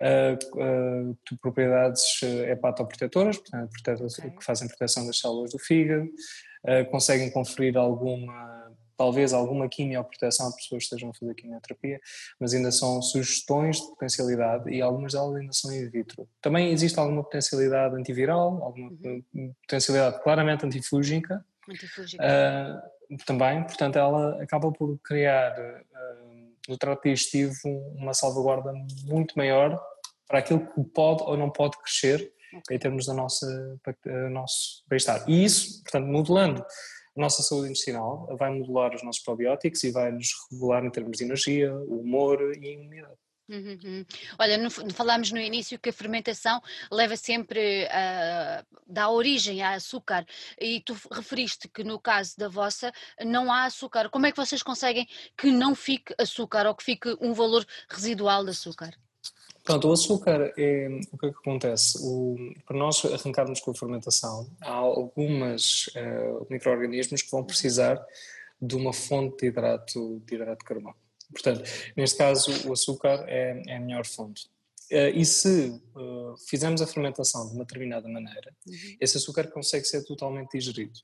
uh, 0.00 1.10
uh, 1.12 1.38
propriedades 1.40 2.20
eh, 2.22 2.52
hepatoprotetoras, 2.52 3.36
portanto, 3.38 3.70
okay. 3.74 4.30
que 4.30 4.44
fazem 4.44 4.68
proteção 4.68 5.06
das 5.06 5.18
células 5.18 5.52
do 5.52 5.58
fígado, 5.58 6.04
uh, 6.04 6.90
conseguem 6.90 7.30
conferir 7.30 7.76
alguma, 7.76 8.69
talvez 9.00 9.32
alguma 9.32 9.66
quimioproteção 9.66 10.48
a 10.48 10.52
pessoas 10.52 10.82
que 10.82 10.84
estejam 10.84 11.08
a 11.08 11.14
fazer 11.14 11.34
quimioterapia, 11.34 11.98
mas 12.38 12.52
ainda 12.52 12.70
são 12.70 13.00
sugestões 13.00 13.80
de 13.80 13.88
potencialidade 13.88 14.70
e 14.70 14.82
algumas 14.82 15.14
delas 15.14 15.36
ainda 15.36 15.54
são 15.54 15.72
in 15.72 15.88
vitro. 15.88 16.28
Também 16.42 16.70
existe 16.70 17.00
alguma 17.00 17.24
potencialidade 17.24 17.96
antiviral, 17.96 18.62
alguma 18.62 18.90
uhum. 18.90 19.54
potencialidade 19.62 20.22
claramente 20.22 20.66
antifúngica. 20.66 21.42
Antifúngica. 21.66 22.22
Uh, 22.22 23.16
também, 23.24 23.64
portanto, 23.64 23.96
ela 23.96 24.42
acaba 24.42 24.70
por 24.70 24.98
criar 24.98 25.56
no 26.68 26.76
trato 26.76 27.02
digestivo 27.04 27.54
uma 27.96 28.12
salvaguarda 28.12 28.70
muito 29.06 29.32
maior 29.34 29.82
para 30.28 30.40
aquilo 30.40 30.60
que 30.60 30.84
pode 30.92 31.22
ou 31.22 31.38
não 31.38 31.50
pode 31.50 31.78
crescer 31.78 32.34
okay. 32.54 32.76
em 32.76 32.78
termos 32.78 33.06
do 33.06 33.14
nosso, 33.14 33.46
nosso 34.30 34.84
bem-estar. 34.86 35.24
E 35.26 35.42
isso, 35.42 35.82
portanto, 35.84 36.06
modelando 36.06 36.62
a 37.16 37.20
nossa 37.20 37.42
saúde 37.42 37.70
intestinal, 37.70 38.26
vai 38.38 38.50
modular 38.50 38.94
os 38.94 39.02
nossos 39.02 39.22
probióticos 39.22 39.82
e 39.82 39.90
vai 39.90 40.12
nos 40.12 40.28
regular 40.50 40.84
em 40.84 40.90
termos 40.90 41.18
de 41.18 41.24
energia, 41.24 41.74
humor 41.74 42.40
e 42.56 42.72
imunidade. 42.72 43.18
Uhum. 43.50 44.06
Olha, 44.38 44.56
no, 44.56 44.70
falámos 44.70 45.32
no 45.32 45.40
início 45.40 45.78
que 45.78 45.88
a 45.88 45.92
fermentação 45.92 46.62
leva 46.90 47.16
sempre 47.16 47.84
a 47.90 48.64
dá 48.86 49.10
origem 49.10 49.60
a 49.60 49.72
açúcar 49.74 50.24
e 50.60 50.80
tu 50.80 50.96
referiste 51.10 51.68
que 51.68 51.82
no 51.82 51.98
caso 51.98 52.36
da 52.38 52.48
vossa 52.48 52.92
não 53.24 53.52
há 53.52 53.64
açúcar. 53.64 54.08
Como 54.08 54.26
é 54.26 54.30
que 54.30 54.36
vocês 54.36 54.62
conseguem 54.62 55.08
que 55.36 55.50
não 55.50 55.74
fique 55.74 56.14
açúcar 56.16 56.66
ou 56.66 56.76
que 56.76 56.84
fique 56.84 57.16
um 57.20 57.32
valor 57.32 57.66
residual 57.88 58.44
de 58.44 58.50
açúcar? 58.50 58.96
Pronto, 59.62 59.88
o 59.88 59.92
açúcar 59.92 60.52
é 60.56 60.88
o 61.12 61.18
que 61.18 61.26
é 61.26 61.30
que 61.30 61.38
acontece? 61.38 61.98
O, 62.02 62.36
para 62.66 62.76
nós 62.76 63.04
arrancarmos 63.04 63.60
com 63.60 63.70
a 63.70 63.74
fermentação, 63.74 64.50
há 64.60 64.72
algumas 64.72 65.88
uh, 65.88 66.46
micro-organismos 66.48 67.22
que 67.22 67.30
vão 67.30 67.44
precisar 67.44 68.04
de 68.60 68.74
uma 68.74 68.92
fonte 68.92 69.42
de 69.42 69.46
hidrato 69.46 70.22
de, 70.26 70.34
hidrato 70.34 70.58
de 70.60 70.64
carbono. 70.64 70.96
Portanto, 71.32 71.62
neste 71.96 72.16
caso, 72.16 72.68
o 72.68 72.72
açúcar 72.72 73.24
é, 73.28 73.62
é 73.66 73.76
a 73.76 73.80
melhor 73.80 74.06
fonte. 74.06 74.46
Uh, 74.90 75.14
e 75.14 75.24
se 75.24 75.80
uh, 75.94 76.36
fizermos 76.48 76.82
a 76.82 76.86
fermentação 76.86 77.46
de 77.46 77.54
uma 77.54 77.64
determinada 77.64 78.08
maneira, 78.08 78.52
uhum. 78.66 78.96
esse 79.00 79.16
açúcar 79.16 79.46
consegue 79.48 79.84
ser 79.84 80.04
totalmente 80.04 80.58
digerido. 80.58 80.98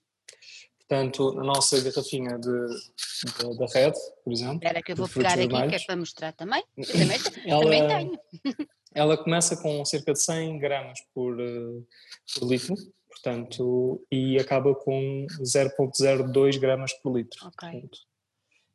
Portanto, 0.88 1.36
a 1.40 1.42
nossa 1.42 1.80
garrafinha 1.80 2.38
de, 2.38 2.48
de, 2.48 3.58
da 3.58 3.66
Red, 3.66 3.92
por 4.24 4.32
exemplo. 4.32 4.54
Espera 4.54 4.82
que 4.82 4.92
eu 4.92 4.96
vou 4.96 5.08
pegar 5.08 5.32
aqui, 5.32 5.68
que 5.68 5.74
é 5.74 5.84
para 5.84 5.96
mostrar 5.96 6.32
também. 6.32 6.62
Eu 6.76 6.86
também, 6.86 7.18
ela, 7.44 7.62
também 7.62 7.88
tenho. 7.88 8.18
Ela 8.94 9.16
começa 9.18 9.54
com 9.60 9.84
cerca 9.84 10.14
de 10.14 10.22
100 10.22 10.58
gramas 10.58 10.98
por, 11.12 11.38
uh, 11.38 11.86
por 12.34 12.48
litro, 12.48 12.74
portanto, 13.10 14.02
e 14.10 14.38
acaba 14.38 14.74
com 14.74 15.26
0,02 15.42 16.58
gramas 16.58 16.94
por 16.94 17.14
litro. 17.14 17.38
Ok. 17.46 17.70
Portanto, 17.72 17.98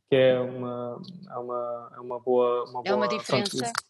que 0.08 0.15
é 0.15 0.39
uma, 0.39 1.01
é 1.27 1.38
uma, 1.38 1.94
é 1.96 2.00
uma 2.01 2.20
boa. 2.20 2.70
Uma 2.70 2.84
é 2.86 2.94
uma 2.94 3.08
diferença. 3.08 3.51
Portanto, 3.51 3.84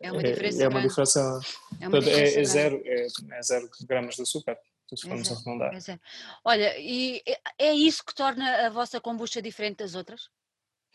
é 0.00 0.10
uma 0.10 0.22
diferença. 0.22 0.62
É, 0.62 0.64
é 0.64 0.68
uma 0.68 0.82
diferença. 0.82 1.40
É, 1.80 1.88
uma 1.88 2.00
diferença 2.00 2.38
é, 2.38 2.40
é, 2.40 2.44
zero, 2.44 2.82
é, 2.84 3.06
é 3.32 3.42
zero 3.42 3.68
gramas 3.86 4.16
de 4.16 4.22
açúcar 4.22 4.58
arredondar. 5.32 5.72
Olha, 6.44 6.78
e 6.78 7.22
é 7.58 7.72
isso 7.72 8.04
que 8.04 8.14
torna 8.14 8.66
a 8.66 8.70
vossa 8.70 9.00
kombucha 9.00 9.42
diferente 9.42 9.78
das 9.78 9.94
outras? 9.94 10.28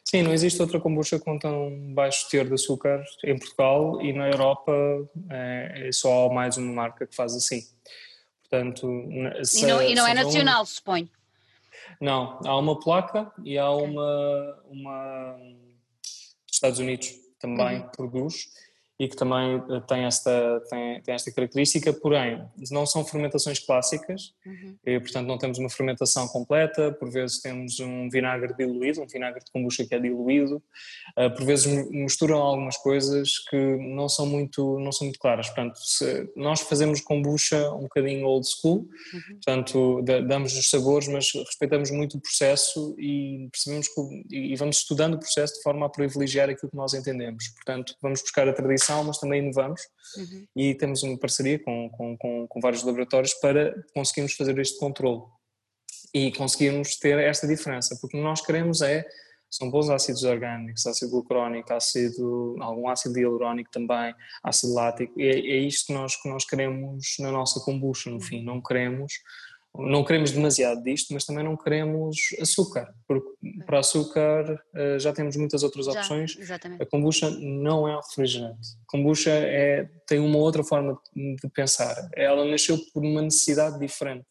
Sim, 0.04 0.24
não 0.24 0.34
existe 0.34 0.62
outra 0.62 0.80
kombucha 0.80 1.20
com 1.20 1.38
tão 1.38 1.94
baixo 1.94 2.28
teor 2.30 2.46
de 2.46 2.54
açúcar 2.54 3.04
em 3.24 3.38
Portugal 3.38 4.02
e 4.02 4.12
na 4.12 4.30
Europa 4.30 4.74
é, 5.30 5.88
é 5.88 5.92
só 5.92 6.30
mais 6.30 6.58
uma 6.58 6.74
marca 6.74 7.06
que 7.06 7.16
faz 7.16 7.36
assim. 7.36 7.62
Portanto, 8.42 8.88
se, 9.44 9.64
e 9.64 9.68
não, 9.68 9.82
e 9.82 9.96
não 9.96 10.08
é 10.08 10.14
nacional, 10.14 10.64
um... 10.64 10.66
suponho. 10.66 11.10
Não, 12.00 12.40
há 12.44 12.58
uma 12.58 12.80
placa 12.80 13.32
e 13.46 13.58
há 13.58 13.72
uma, 13.72 14.64
uma 14.66 15.38
dos 16.02 16.54
Estados 16.56 16.80
Unidos 16.80 17.14
também 17.40 17.80
uhum. 17.80 17.90
produz 17.90 18.50
e 19.02 19.08
que 19.08 19.16
também 19.16 19.56
eh, 19.56 19.82
tem 19.88 20.04
esta, 20.04 20.62
tem, 20.70 21.02
tem, 21.02 21.16
esta 21.16 21.32
característica, 21.32 21.92
porém 21.92 22.40
não 22.70 22.86
são 22.86 23.04
fermentações 23.04 23.58
clássicas, 23.58 24.32
uhum. 24.46 24.76
e, 24.86 25.00
portanto 25.00 25.26
não 25.26 25.40
temos 25.40 25.58
uma 25.58 25.72
fermentação 25.72 26.28
completa, 26.28 26.92
por 26.92 27.10
vezes 27.10 27.42
temos 27.42 27.80
um 27.80 28.08
vinagre 28.12 28.54
diluído, 28.54 29.02
um 29.02 29.08
vinagre 29.08 29.44
de 29.44 29.52
kombucha 29.52 29.84
que 29.88 29.96
é 29.96 30.00
diluído, 30.00 30.62
uh, 31.18 31.36
por 31.36 31.44
vezes 31.44 31.66
misturam 31.90 32.38
algumas 32.44 32.78
coisas 32.78 33.40
que 33.50 33.58
não 33.78 34.08
são 34.08 34.28
muito, 34.28 34.78
não 34.78 34.92
são 34.92 35.08
muito 35.08 35.18
claras, 35.18 35.48
portanto 35.48 35.80
nós 36.36 36.62
fazemos 36.62 37.02
kombucha 37.02 37.72
um 37.72 37.82
bocadinho 37.82 38.28
old 38.28 38.48
school, 38.48 38.88
uhum. 39.14 39.36
portanto 39.44 40.04
damos 40.28 40.56
os 40.56 40.70
sabores, 40.70 41.08
mas 41.08 41.32
respeitamos 41.34 41.90
muito 41.90 42.18
o 42.18 42.22
processo 42.22 42.96
e 43.00 43.50
percebemos 43.52 43.88
que, 43.88 44.02
e 44.30 44.56
vamos 44.56 44.78
estudando 44.78 45.16
o 45.16 45.20
processo 45.20 45.56
de 45.56 45.64
forma 45.64 45.88
a 45.88 45.90
privilegiar 45.90 46.52
aquilo 46.52 46.70
que 46.70 46.78
nós 46.78 46.94
entendemos, 46.94 47.48
portanto 47.48 47.96
vamos 48.00 48.22
buscar 48.22 48.48
a 48.48 48.54
tradição 48.54 48.91
mas 49.04 49.18
também 49.18 49.42
inovamos 49.42 49.82
uhum. 50.18 50.46
e 50.56 50.76
temos 50.76 51.04
uma 51.04 51.18
parceria 51.18 51.58
com, 51.60 51.90
com, 51.90 52.18
com, 52.18 52.48
com, 52.48 52.60
vários 52.60 52.84
laboratórios 52.84 53.34
para 53.36 53.74
conseguirmos 53.94 54.34
fazer 54.34 54.58
este 54.60 54.78
controle. 54.78 55.22
E 56.14 56.32
conseguirmos 56.34 56.98
ter 56.98 57.18
esta 57.20 57.48
diferença, 57.48 57.98
porque 58.02 58.18
o 58.18 58.20
que 58.20 58.26
nós 58.26 58.42
queremos 58.46 58.82
é 58.82 59.06
são 59.50 59.70
bons 59.70 59.90
ácidos 59.90 60.24
orgânicos, 60.24 60.86
ácido 60.86 61.12
glucurónico, 61.12 61.74
ácido, 61.74 62.56
algum 62.62 62.88
ácido 62.88 63.20
hialurónico 63.20 63.70
também, 63.70 64.16
ácido 64.42 64.74
lático, 64.74 65.14
é, 65.20 65.26
é 65.26 65.58
isto 65.58 65.88
que 65.88 65.94
nós, 65.94 66.16
que 66.16 66.30
nós 66.30 66.46
queremos 66.46 67.16
na 67.20 67.32
nossa 67.32 67.60
kombucha, 67.60 68.10
no 68.10 68.22
fim, 68.22 68.44
não 68.44 68.62
queremos 68.62 69.14
não 69.74 70.04
queremos 70.04 70.32
demasiado 70.32 70.84
disto, 70.84 71.14
mas 71.14 71.24
também 71.24 71.44
não 71.44 71.56
queremos 71.56 72.18
açúcar, 72.42 72.94
porque 73.08 73.30
para 73.66 73.80
açúcar 73.80 74.62
eh, 74.76 75.00
já 75.00 75.14
temos 75.14 75.36
muitas 75.38 75.64
outras 75.64 75.86
já, 75.86 75.94
opções. 75.94 76.38
Exatamente. 76.38 76.84
A 76.84 76.86
kombucha 76.86 77.30
não 77.30 77.88
é 77.88 77.96
um 77.96 78.02
refrigerante. 78.02 78.70
A 78.88 78.92
kombucha 78.92 79.32
é, 79.32 79.90
tem 80.06 80.20
uma 80.20 80.38
outra 80.38 80.64
forma 80.64 81.00
de 81.16 81.50
pensar. 81.54 81.96
Ela 82.16 82.44
nasceu 82.44 82.78
por 82.94 83.04
uma 83.04 83.22
necessidade 83.22 83.80
diferente. 83.80 84.26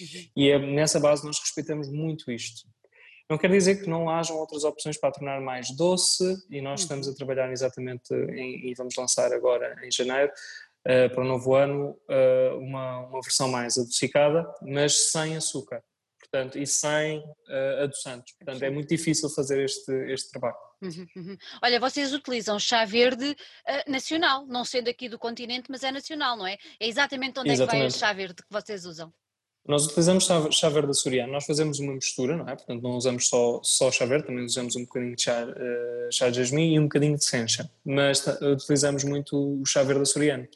Uhum. 0.00 0.28
E 0.36 0.48
é, 0.48 0.58
nessa 0.58 0.98
base 0.98 1.24
nós 1.24 1.38
respeitamos 1.38 1.90
muito 1.90 2.30
isto. 2.30 2.66
Não 3.28 3.36
quer 3.36 3.50
dizer 3.50 3.82
que 3.82 3.90
não 3.90 4.08
hajam 4.08 4.36
outras 4.36 4.62
opções 4.62 4.96
para 4.96 5.10
tornar 5.10 5.40
mais 5.40 5.76
doce 5.76 6.36
e 6.48 6.60
nós 6.60 6.80
uhum. 6.80 6.84
estamos 6.84 7.08
a 7.08 7.14
trabalhar 7.14 7.50
exatamente 7.50 8.14
em, 8.14 8.70
e 8.70 8.74
vamos 8.74 8.94
lançar 8.96 9.32
agora 9.32 9.76
em 9.84 9.90
janeiro 9.90 10.32
uh, 10.86 11.12
para 11.12 11.22
o 11.22 11.26
novo 11.26 11.54
ano 11.54 11.98
uh, 12.08 12.58
uma, 12.58 13.00
uma 13.00 13.20
versão 13.20 13.48
mais 13.48 13.76
adocicada, 13.76 14.46
mas 14.62 15.10
sem 15.10 15.36
açúcar. 15.36 15.82
Portanto, 16.18 16.58
e 16.58 16.66
sem 16.66 17.18
uh, 17.20 17.84
adoçantes. 17.84 18.34
Portanto, 18.36 18.62
é 18.62 18.70
muito 18.70 18.88
difícil 18.88 19.28
fazer 19.30 19.64
este, 19.64 19.92
este 20.12 20.30
trabalho. 20.30 20.56
Uhum, 20.82 21.06
uhum. 21.16 21.36
Olha, 21.62 21.80
vocês 21.80 22.12
utilizam 22.12 22.58
chá 22.58 22.84
verde 22.84 23.30
uh, 23.30 23.90
nacional, 23.90 24.44
não 24.46 24.64
sendo 24.64 24.88
aqui 24.88 25.08
do 25.08 25.18
continente, 25.18 25.70
mas 25.70 25.82
é 25.82 25.90
nacional, 25.90 26.36
não 26.36 26.46
é? 26.46 26.58
É 26.80 26.88
exatamente 26.88 27.38
onde 27.38 27.50
exatamente. 27.50 27.76
é 27.76 27.86
que 27.86 27.90
vai 27.90 27.96
o 27.96 27.98
chá 27.98 28.12
verde 28.12 28.42
que 28.42 28.50
vocês 28.50 28.84
usam? 28.84 29.12
Nós 29.66 29.86
utilizamos 29.86 30.24
chá, 30.24 30.50
chá 30.50 30.68
verde 30.68 30.90
açoriano, 30.90 31.32
nós 31.32 31.44
fazemos 31.44 31.80
uma 31.80 31.92
mistura, 31.92 32.36
não 32.36 32.48
é? 32.48 32.54
Portanto, 32.54 32.82
não 32.82 32.96
usamos 32.96 33.28
só, 33.28 33.60
só 33.64 33.90
chá 33.90 34.04
verde, 34.04 34.26
também 34.26 34.44
usamos 34.44 34.76
um 34.76 34.84
bocadinho 34.84 35.16
de 35.16 35.22
chá, 35.22 35.44
uh, 35.44 36.12
chá 36.12 36.28
de 36.28 36.36
jasmim 36.36 36.74
e 36.74 36.78
um 36.78 36.84
bocadinho 36.84 37.16
de 37.16 37.24
sencha, 37.24 37.68
mas 37.84 38.24
utilizamos 38.42 39.02
muito 39.02 39.60
o 39.60 39.64
chá 39.64 39.82
verde 39.82 40.02
açoriano. 40.02 40.46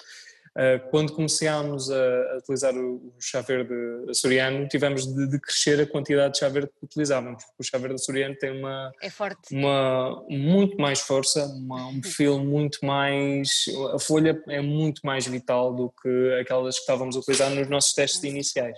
Uh, 0.61 0.91
quando 0.91 1.15
começámos 1.15 1.91
a, 1.91 2.37
utilizar 2.37 2.77
o, 2.77 2.97
o 2.97 3.15
chá 3.19 3.41
verde 3.41 3.73
açoriano, 4.11 4.69
tivemos 4.69 5.07
de, 5.07 5.27
de, 5.27 5.41
crescer 5.41 5.81
a 5.81 5.87
quantidade 5.87 6.35
de 6.35 6.41
chá 6.41 6.51
verde 6.51 6.69
que 6.79 6.85
utilizávamos, 6.85 7.43
porque 7.43 7.57
o 7.61 7.65
chá 7.65 7.79
verde 7.79 7.95
açoriano 7.95 8.37
tem 8.37 8.59
uma, 8.59 8.93
é 9.01 9.09
forte. 9.09 9.55
uma 9.55 10.23
muito 10.29 10.77
mais 10.77 11.01
força, 11.01 11.47
uma, 11.47 11.87
um 11.87 11.99
perfil 12.03 12.41
muito 12.41 12.85
mais. 12.85 13.65
A 13.95 13.99
folha 13.99 14.39
é 14.49 14.61
muito 14.61 15.01
mais 15.03 15.27
vital 15.27 15.75
do 15.75 15.91
que 16.03 16.39
aquelas 16.39 16.75
que 16.75 16.83
estávamos 16.83 17.17
a 17.17 17.21
utilizar 17.21 17.49
nos 17.49 17.69
nossos 17.71 17.95
testes 17.95 18.23
iniciais. 18.23 18.77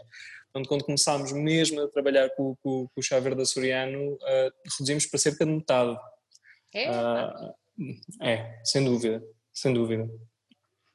Portanto, 0.53 0.69
quando 0.69 0.85
começámos 0.85 1.33
mesmo 1.33 1.81
a 1.81 1.89
trabalhar 1.89 2.31
com, 2.37 2.55
com, 2.63 2.87
com 2.87 3.01
o 3.01 3.03
chá 3.03 3.19
verde 3.19 3.43
açoriano, 3.43 4.13
uh, 4.13 4.53
reduzimos 4.71 5.07
para 5.07 5.19
cerca 5.19 5.45
de 5.45 5.51
metade. 5.51 5.99
É? 6.73 6.89
Uh, 6.89 7.55
é, 8.21 8.61
sem 8.63 8.85
dúvida, 8.85 9.21
sem 9.53 9.75
dúvida. 9.75 10.09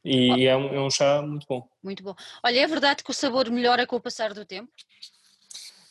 E 0.07 0.45
é 0.45 0.55
um, 0.55 0.73
é 0.73 0.79
um 0.79 0.89
chá 0.89 1.21
muito 1.21 1.45
bom. 1.49 1.67
Muito 1.83 2.01
bom. 2.01 2.15
Olha, 2.41 2.59
é 2.61 2.67
verdade 2.67 3.03
que 3.03 3.11
o 3.11 3.13
sabor 3.13 3.49
melhora 3.51 3.85
com 3.85 3.97
o 3.97 3.99
passar 3.99 4.33
do 4.33 4.45
tempo? 4.45 4.71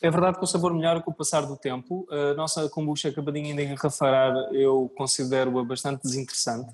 É 0.01 0.11
verdade 0.11 0.37
que 0.37 0.43
o 0.43 0.47
sabor 0.47 0.73
melhora 0.73 1.01
com 1.01 1.09
o 1.09 1.13
passar 1.13 1.45
do 1.45 1.55
tempo. 1.55 2.07
A 2.11 2.33
nossa 2.35 2.67
kombucha 2.69 3.09
acabadinha 3.09 3.55
de 3.55 3.63
engarrafar 3.63 4.33
eu 4.51 4.91
considero-a 4.95 5.63
bastante 5.63 6.01
desinteressante. 6.01 6.71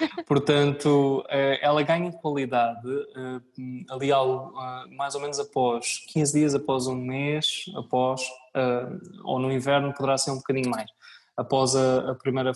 Portanto, 0.26 1.24
eh, 1.28 1.58
ela 1.62 1.82
ganha 1.82 2.12
qualidade 2.12 2.88
eh, 2.88 3.40
ali 3.90 4.12
ao, 4.12 4.52
mais 4.90 5.14
ou 5.14 5.20
menos 5.20 5.38
após 5.38 6.04
15 6.08 6.32
dias, 6.32 6.54
após 6.54 6.86
um 6.86 6.96
mês, 6.96 7.64
após, 7.76 8.22
eh, 8.54 8.88
ou 9.24 9.38
no 9.38 9.50
inverno 9.50 9.94
poderá 9.94 10.18
ser 10.18 10.32
um 10.32 10.36
bocadinho 10.36 10.70
mais, 10.70 10.90
após 11.34 11.74
a, 11.74 12.10
a 12.10 12.14
primeira 12.14 12.52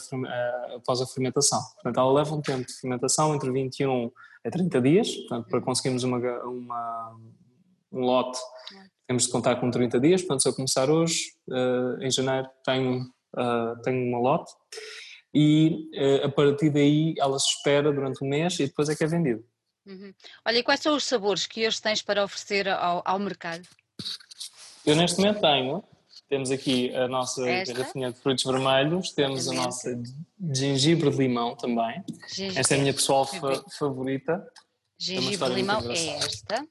após 0.77 1.01
a 1.01 1.07
fermentação. 1.07 1.61
Portanto, 1.75 1.99
ela 1.99 2.13
leva 2.13 2.35
um 2.35 2.43
tempo 2.43 2.67
de 2.67 2.75
fermentação 2.75 3.35
entre 3.35 3.51
21 3.51 4.11
a 4.45 4.51
30 4.51 4.81
dias, 4.81 5.15
portanto, 5.15 5.49
para 5.49 5.61
conseguirmos 5.61 6.03
uma, 6.05 6.19
uma 6.45 7.21
um 7.93 8.01
lote 8.01 8.39
temos 9.11 9.25
de 9.25 9.33
contar 9.33 9.57
com 9.57 9.69
30 9.69 9.99
dias, 9.99 10.23
portanto 10.23 10.43
se 10.43 10.49
eu 10.49 10.55
começar 10.55 10.89
hoje, 10.89 11.33
uh, 11.49 12.01
em 12.01 12.09
janeiro 12.13 12.49
tenho, 12.65 13.01
uh, 13.37 13.83
tenho 13.83 14.09
uma 14.09 14.21
lote 14.21 14.53
e 15.35 15.91
uh, 15.97 16.27
a 16.27 16.29
partir 16.29 16.71
daí 16.71 17.17
ela 17.19 17.37
se 17.41 17.49
espera 17.49 17.93
durante 17.93 18.25
um 18.25 18.29
mês 18.29 18.61
e 18.61 18.67
depois 18.67 18.89
é 18.89 18.95
que 18.95 19.03
é 19.03 19.09
vendido. 19.09 19.45
Uhum. 19.85 20.15
Olha, 20.47 20.59
e 20.59 20.63
quais 20.63 20.79
são 20.79 20.95
os 20.95 21.03
sabores 21.03 21.45
que 21.45 21.67
hoje 21.67 21.83
tens 21.83 22.03
para 22.03 22.23
oferecer 22.23 22.69
ao, 22.69 23.03
ao 23.05 23.19
mercado? 23.19 23.67
Eu 24.87 24.95
neste 24.95 25.19
momento 25.19 25.41
tenho, 25.41 25.83
temos 26.31 26.53
aqui 26.53 26.95
a 26.95 27.09
nossa 27.09 27.45
garrafinha 27.45 28.13
de 28.13 28.21
frutos 28.21 28.45
vermelhos, 28.45 29.11
temos 29.11 29.49
a 29.49 29.53
nossa 29.53 30.01
gengibre 30.55 31.11
de 31.11 31.17
limão 31.17 31.57
também. 31.57 32.05
Gengibre. 32.29 32.61
Esta 32.61 32.75
é 32.75 32.79
a 32.79 32.81
minha 32.81 32.95
pessoal 32.95 33.27
fa 33.27 33.65
favorita. 33.77 34.47
Gengibre 34.97 35.49
de 35.49 35.55
limão 35.57 35.81
é 35.91 36.07
esta. 36.19 36.67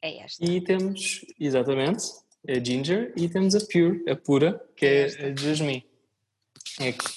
É 0.00 0.18
esta. 0.18 0.44
E 0.44 0.60
temos, 0.60 1.26
exatamente, 1.38 2.04
a 2.48 2.64
ginger 2.64 3.12
e 3.16 3.28
temos 3.28 3.56
a 3.56 3.60
pure, 3.60 4.08
a 4.08 4.14
pura, 4.14 4.64
que 4.76 4.86
é, 4.86 5.06
é 5.18 5.32
a 5.32 5.36
jasmine. 5.36 5.84
É, 6.80 6.92
cada 6.92 7.12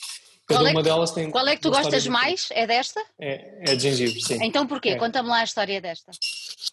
qual 0.47 0.67
é 0.67 0.71
uma 0.71 0.83
delas 0.83 1.11
tem. 1.11 1.29
Qual 1.29 1.47
é 1.47 1.55
que 1.55 1.61
tu 1.61 1.69
gostas 1.69 2.07
mais? 2.07 2.47
É 2.49 2.65
desta? 2.65 2.99
É, 3.19 3.71
é 3.71 3.75
de 3.75 3.83
gengibre, 3.83 4.21
sim. 4.21 4.39
Então 4.41 4.65
porquê? 4.65 4.89
É. 4.89 4.95
Conta-me 4.95 5.29
lá 5.29 5.41
a 5.41 5.43
história 5.43 5.79
desta. 5.79 6.11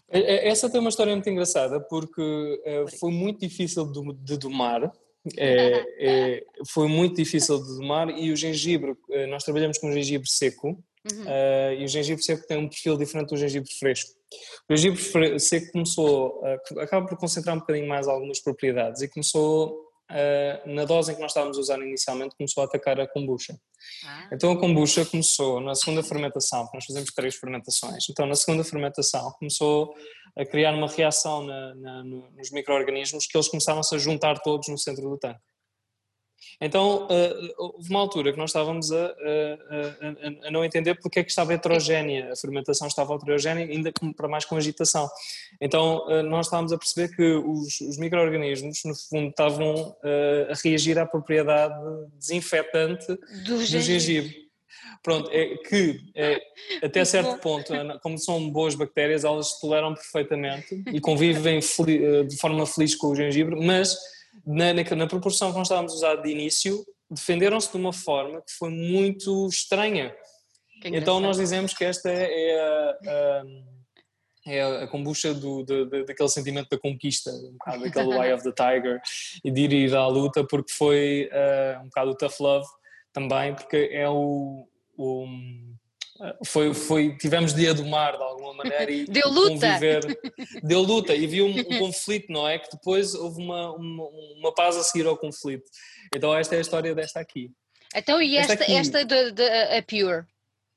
É, 0.08 0.20
é, 0.20 0.48
essa 0.48 0.70
tem 0.70 0.80
uma 0.80 0.90
história 0.90 1.14
muito 1.14 1.28
engraçada 1.28 1.80
porque 1.80 2.22
uh, 2.22 2.98
foi 2.98 3.10
muito 3.10 3.40
difícil 3.40 3.90
de, 4.20 4.36
domar. 4.36 4.92
É, 5.36 5.84
é, 5.98 6.44
foi 6.68 6.88
muito 6.88 7.16
difícil 7.16 7.62
de 7.62 7.78
domar 7.78 8.10
e 8.10 8.30
o 8.30 8.36
gengibre, 8.36 8.96
nós 9.28 9.44
trabalhamos 9.44 9.78
com 9.78 9.92
gengibre 9.92 10.28
seco 10.28 10.68
uhum. 10.68 11.22
uh, 11.24 11.74
e 11.78 11.84
o 11.84 11.88
gengibre 11.88 12.22
seco 12.22 12.46
tem 12.46 12.58
um 12.58 12.68
perfil 12.68 12.96
diferente 12.96 13.28
do 13.28 13.36
gengibre 13.36 13.70
fresco. 13.78 14.10
O 14.68 14.76
gengibre 14.76 15.38
seco 15.38 15.72
começou, 15.72 16.40
acaba 16.78 17.06
por 17.06 17.18
concentrar 17.18 17.54
um 17.54 17.60
bocadinho 17.60 17.86
mais 17.86 18.08
algumas 18.08 18.40
propriedades 18.40 19.02
e 19.02 19.08
começou, 19.08 19.91
na 20.66 20.84
dose 20.84 21.12
em 21.12 21.14
que 21.14 21.20
nós 21.20 21.30
estávamos 21.30 21.56
a 21.56 21.60
usar 21.60 21.78
inicialmente, 21.80 22.36
começou 22.36 22.62
a 22.62 22.66
atacar 22.66 23.00
a 23.00 23.06
kombucha. 23.06 23.58
Ah. 24.04 24.28
Então 24.32 24.52
a 24.52 24.58
kombucha 24.58 25.04
começou 25.04 25.60
na 25.60 25.74
segunda 25.74 26.02
fermentação, 26.02 26.68
nós 26.72 26.84
fazemos 26.84 27.10
três 27.12 27.34
fermentações, 27.34 28.08
então 28.08 28.26
na 28.26 28.34
segunda 28.34 28.64
fermentação 28.64 29.32
começou 29.38 29.94
a 30.36 30.44
criar 30.44 30.74
uma 30.74 30.88
reação 30.88 31.42
na, 31.42 31.74
na, 31.74 32.04
nos 32.04 32.50
micro-organismos 32.50 33.26
que 33.26 33.36
eles 33.36 33.48
começaram-se 33.48 33.94
a 33.94 33.98
juntar 33.98 34.38
todos 34.38 34.68
no 34.68 34.78
centro 34.78 35.08
do 35.08 35.18
tanque. 35.18 35.40
Então, 36.60 37.06
uh, 37.06 37.54
houve 37.58 37.90
uma 37.90 38.00
altura 38.00 38.32
que 38.32 38.38
nós 38.38 38.50
estávamos 38.50 38.92
a, 38.92 39.06
a, 39.06 39.06
a, 39.06 40.48
a, 40.48 40.50
não 40.50 40.64
entender 40.64 40.94
porque 40.96 41.20
é 41.20 41.24
que 41.24 41.30
estava 41.30 41.52
heterogénea, 41.52 42.32
a 42.32 42.36
fermentação 42.36 42.86
estava 42.86 43.14
heterogénea, 43.14 43.66
ainda 43.66 43.92
para 44.16 44.28
mais 44.28 44.44
com 44.44 44.56
agitação. 44.56 45.08
Então, 45.60 46.06
uh, 46.06 46.22
nós 46.22 46.46
estávamos 46.46 46.72
a 46.72 46.78
perceber 46.78 47.14
que 47.14 47.22
os, 47.22 47.80
os 47.80 47.98
micro-organismos, 47.98 48.84
no 48.84 48.94
fundo, 48.94 49.30
estavam 49.30 49.74
uh, 49.74 50.50
a 50.50 50.54
reagir 50.62 50.98
à 50.98 51.06
propriedade 51.06 51.74
desinfetante 52.18 53.06
do, 53.44 53.58
do 53.58 53.64
gengibre. 53.64 54.42
Pronto, 55.02 55.28
é 55.32 55.56
que 55.56 56.00
é, 56.14 56.40
até 56.80 57.04
certo 57.04 57.36
ponto, 57.38 57.72
como 58.02 58.16
são 58.18 58.48
boas 58.50 58.76
bactérias, 58.76 59.24
elas 59.24 59.58
toleram 59.58 59.94
perfeitamente 59.94 60.80
e 60.92 61.00
convivem 61.00 61.58
de 61.58 62.36
forma 62.36 62.64
feliz 62.66 62.94
com 62.94 63.08
o 63.08 63.16
gengibre, 63.16 63.56
mas 63.56 63.96
na, 64.46 64.72
na, 64.72 64.82
na, 64.82 65.06
proporção 65.06 65.50
que 65.50 65.58
nós 65.58 65.66
estávamos 65.66 65.92
a 65.92 65.96
usar 65.96 66.16
de 66.16 66.30
início, 66.30 66.84
defenderam-se 67.10 67.70
de 67.70 67.76
uma 67.76 67.92
forma 67.92 68.40
que 68.42 68.52
foi 68.52 68.70
muito 68.70 69.46
estranha. 69.48 70.14
Então 70.84 71.20
nós 71.20 71.36
dizemos 71.36 71.72
que 71.74 71.84
esta 71.84 72.10
é 72.10 72.58
a, 72.58 72.98
a, 73.06 73.44
é 74.46 74.82
a 74.82 74.86
kombucha 74.88 75.32
do, 75.32 75.64
daquele 75.64 76.28
sentimento 76.28 76.68
da 76.70 76.78
conquista, 76.78 77.30
um 77.30 77.52
bocado 77.52 77.84
daquele 77.84 78.14
Eye 78.18 78.32
of 78.32 78.42
the 78.42 78.52
Tiger 78.52 79.00
e 79.44 79.50
de 79.50 79.60
ir 79.60 79.94
à 79.94 80.06
luta 80.08 80.44
porque 80.44 80.72
foi 80.72 81.30
uh, 81.32 81.80
um 81.80 81.84
bocado 81.84 82.10
o 82.10 82.16
tough 82.16 82.40
love 82.40 82.66
também, 83.12 83.54
porque 83.54 83.90
é 83.92 84.08
o, 84.08 84.66
o 84.96 85.26
foi, 86.44 86.74
foi, 86.74 87.16
tivemos 87.16 87.54
dia 87.54 87.74
do 87.74 87.84
mar 87.84 88.16
de 88.16 88.22
alguma 88.22 88.54
maneira 88.54 88.90
e 88.92 89.04
deu 89.04 89.28
luta. 89.28 89.66
Conviver, 89.66 90.18
deu 90.62 90.80
luta 90.82 91.14
e 91.14 91.26
viu 91.26 91.46
um, 91.46 91.58
um, 91.58 91.64
conflito, 91.78 92.30
não 92.30 92.46
é? 92.46 92.58
Que 92.58 92.70
depois 92.70 93.14
houve 93.14 93.42
uma, 93.42 93.72
uma, 93.72 94.04
uma, 94.36 94.54
paz 94.54 94.76
a 94.76 94.82
seguir 94.82 95.06
ao 95.06 95.16
conflito. 95.16 95.68
Então 96.14 96.34
esta 96.34 96.54
é 96.54 96.58
a 96.58 96.60
história 96.60 96.94
desta 96.94 97.20
aqui. 97.20 97.50
Então 97.94 98.20
e 98.20 98.36
esta, 98.36 98.52
esta, 98.52 98.72
esta 98.72 99.04
de, 99.04 99.32
de, 99.32 99.42
a 99.42 99.82
Pure? 99.82 100.26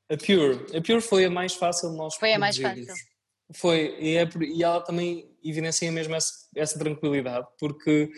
A 0.09 0.17
Pure. 0.17 0.77
A 0.77 0.81
Pure 0.81 1.01
foi 1.01 1.25
a 1.25 1.29
mais 1.29 1.53
fácil 1.53 1.91
de 1.91 1.97
nós 1.97 2.15
Foi 2.15 2.33
a 2.33 2.39
mais 2.39 2.57
fácil. 2.57 2.93
Foi, 3.53 3.95
e, 3.99 4.17
é, 4.17 4.27
e 4.41 4.63
ela 4.63 4.81
também 4.81 5.29
evidencia 5.43 5.91
mesmo 5.91 6.15
essa, 6.15 6.33
essa 6.55 6.79
tranquilidade, 6.79 7.45
porque 7.59 8.09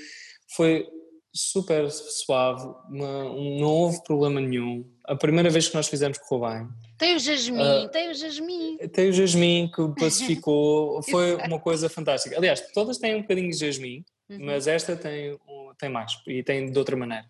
foi 0.55 0.87
super 1.37 1.89
suave, 1.91 2.67
uma, 2.89 3.23
não 3.23 3.67
houve 3.67 4.03
problema 4.03 4.41
nenhum. 4.41 4.85
A 5.05 5.15
primeira 5.15 5.49
vez 5.49 5.67
que 5.67 5.75
nós 5.75 5.87
fizemos 5.87 6.17
correu 6.17 6.49
bem. 6.49 6.67
Tem 6.97 7.15
o 7.15 7.19
jasmim, 7.19 7.85
uh, 7.85 7.89
tem 7.89 8.09
o 8.09 8.13
jasmim. 8.13 8.77
Tem 8.91 9.09
o 9.09 9.13
jasmim 9.13 9.71
que 9.73 9.87
pacificou, 9.99 11.01
foi 11.03 11.35
uma 11.35 11.59
coisa 11.59 11.87
fantástica. 11.87 12.35
Aliás, 12.35 12.61
todas 12.73 12.97
têm 12.97 13.15
um 13.15 13.21
bocadinho 13.21 13.51
de 13.51 13.57
jasmim, 13.57 14.03
uhum. 14.29 14.39
mas 14.41 14.67
esta 14.67 14.95
tem, 14.95 15.37
tem 15.77 15.89
mais 15.89 16.13
e 16.25 16.41
tem 16.41 16.71
de 16.71 16.77
outra 16.77 16.95
maneira. 16.95 17.25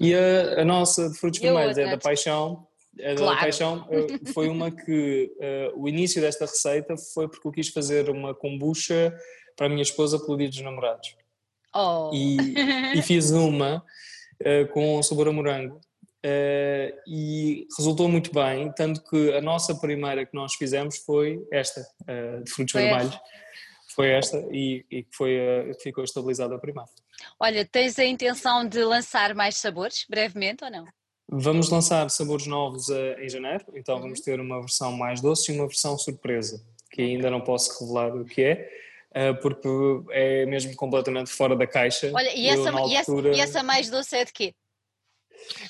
E 0.00 0.14
a, 0.14 0.60
a 0.60 0.64
nossa 0.64 1.08
de 1.08 1.18
frutos 1.18 1.40
vermelhos 1.40 1.78
é 1.78 1.90
da 1.90 1.98
paixão. 1.98 2.66
A 2.98 3.14
claro. 3.14 3.34
da 3.34 3.40
paixão 3.40 3.88
foi 4.34 4.48
uma 4.48 4.70
que 4.70 5.32
uh, 5.38 5.80
o 5.80 5.88
início 5.88 6.20
desta 6.20 6.46
receita 6.46 6.96
foi 6.96 7.28
porque 7.28 7.46
eu 7.46 7.52
quis 7.52 7.68
fazer 7.68 8.10
uma 8.10 8.34
kombucha 8.34 9.16
para 9.56 9.66
a 9.66 9.68
minha 9.68 9.82
esposa 9.82 10.18
pelo 10.18 10.36
dia 10.36 10.48
dos 10.48 10.60
namorados. 10.60 11.16
Oh. 11.74 12.10
E, 12.12 12.36
e 12.96 13.02
fiz 13.02 13.30
uma 13.30 13.84
uh, 14.40 14.68
com 14.72 15.02
sabor 15.02 15.28
a 15.28 15.32
morango 15.32 15.80
Uh, 16.24 16.88
e 17.06 17.68
resultou 17.76 18.08
muito 18.08 18.32
bem, 18.32 18.72
tanto 18.72 19.04
que 19.04 19.34
a 19.34 19.42
nossa 19.42 19.74
primeira 19.74 20.24
que 20.24 20.34
nós 20.34 20.54
fizemos 20.54 20.96
foi 20.96 21.38
esta, 21.52 21.82
uh, 21.82 22.42
de 22.42 22.50
frutos 22.50 22.72
foi 22.72 22.80
vermelhos. 22.80 23.12
Esta. 23.14 23.24
Foi 23.94 24.08
esta 24.08 24.38
e, 24.50 24.86
e 24.90 25.06
foi 25.14 25.36
uh, 25.38 25.74
ficou 25.82 26.02
estabilizada 26.02 26.54
a 26.54 26.58
primeira. 26.58 26.88
Olha, 27.38 27.66
tens 27.66 27.98
a 27.98 28.06
intenção 28.06 28.66
de 28.66 28.82
lançar 28.82 29.34
mais 29.34 29.58
sabores 29.58 30.06
brevemente 30.08 30.64
ou 30.64 30.70
não? 30.70 30.86
Vamos 31.28 31.68
lançar 31.68 32.08
sabores 32.08 32.46
novos 32.46 32.88
em 32.88 33.28
janeiro, 33.28 33.66
então 33.74 33.96
uhum. 33.96 34.02
vamos 34.02 34.20
ter 34.20 34.40
uma 34.40 34.60
versão 34.60 34.92
mais 34.92 35.20
doce 35.20 35.52
e 35.52 35.54
uma 35.54 35.66
versão 35.66 35.98
surpresa, 35.98 36.64
que 36.90 37.02
ainda 37.02 37.30
não 37.30 37.42
posso 37.42 37.84
revelar 37.84 38.16
o 38.16 38.24
que 38.24 38.42
é, 38.42 38.70
porque 39.32 39.68
é 40.10 40.44
mesmo 40.46 40.74
completamente 40.74 41.30
fora 41.30 41.54
da 41.54 41.66
caixa. 41.66 42.10
Olha, 42.12 42.34
e 42.34 42.48
essa, 42.48 42.70
altura... 42.70 42.88
e 42.88 42.96
essa, 42.96 43.28
e 43.36 43.40
essa 43.40 43.62
mais 43.62 43.88
doce 43.88 44.16
é 44.16 44.24
de 44.24 44.32
quê? 44.32 44.54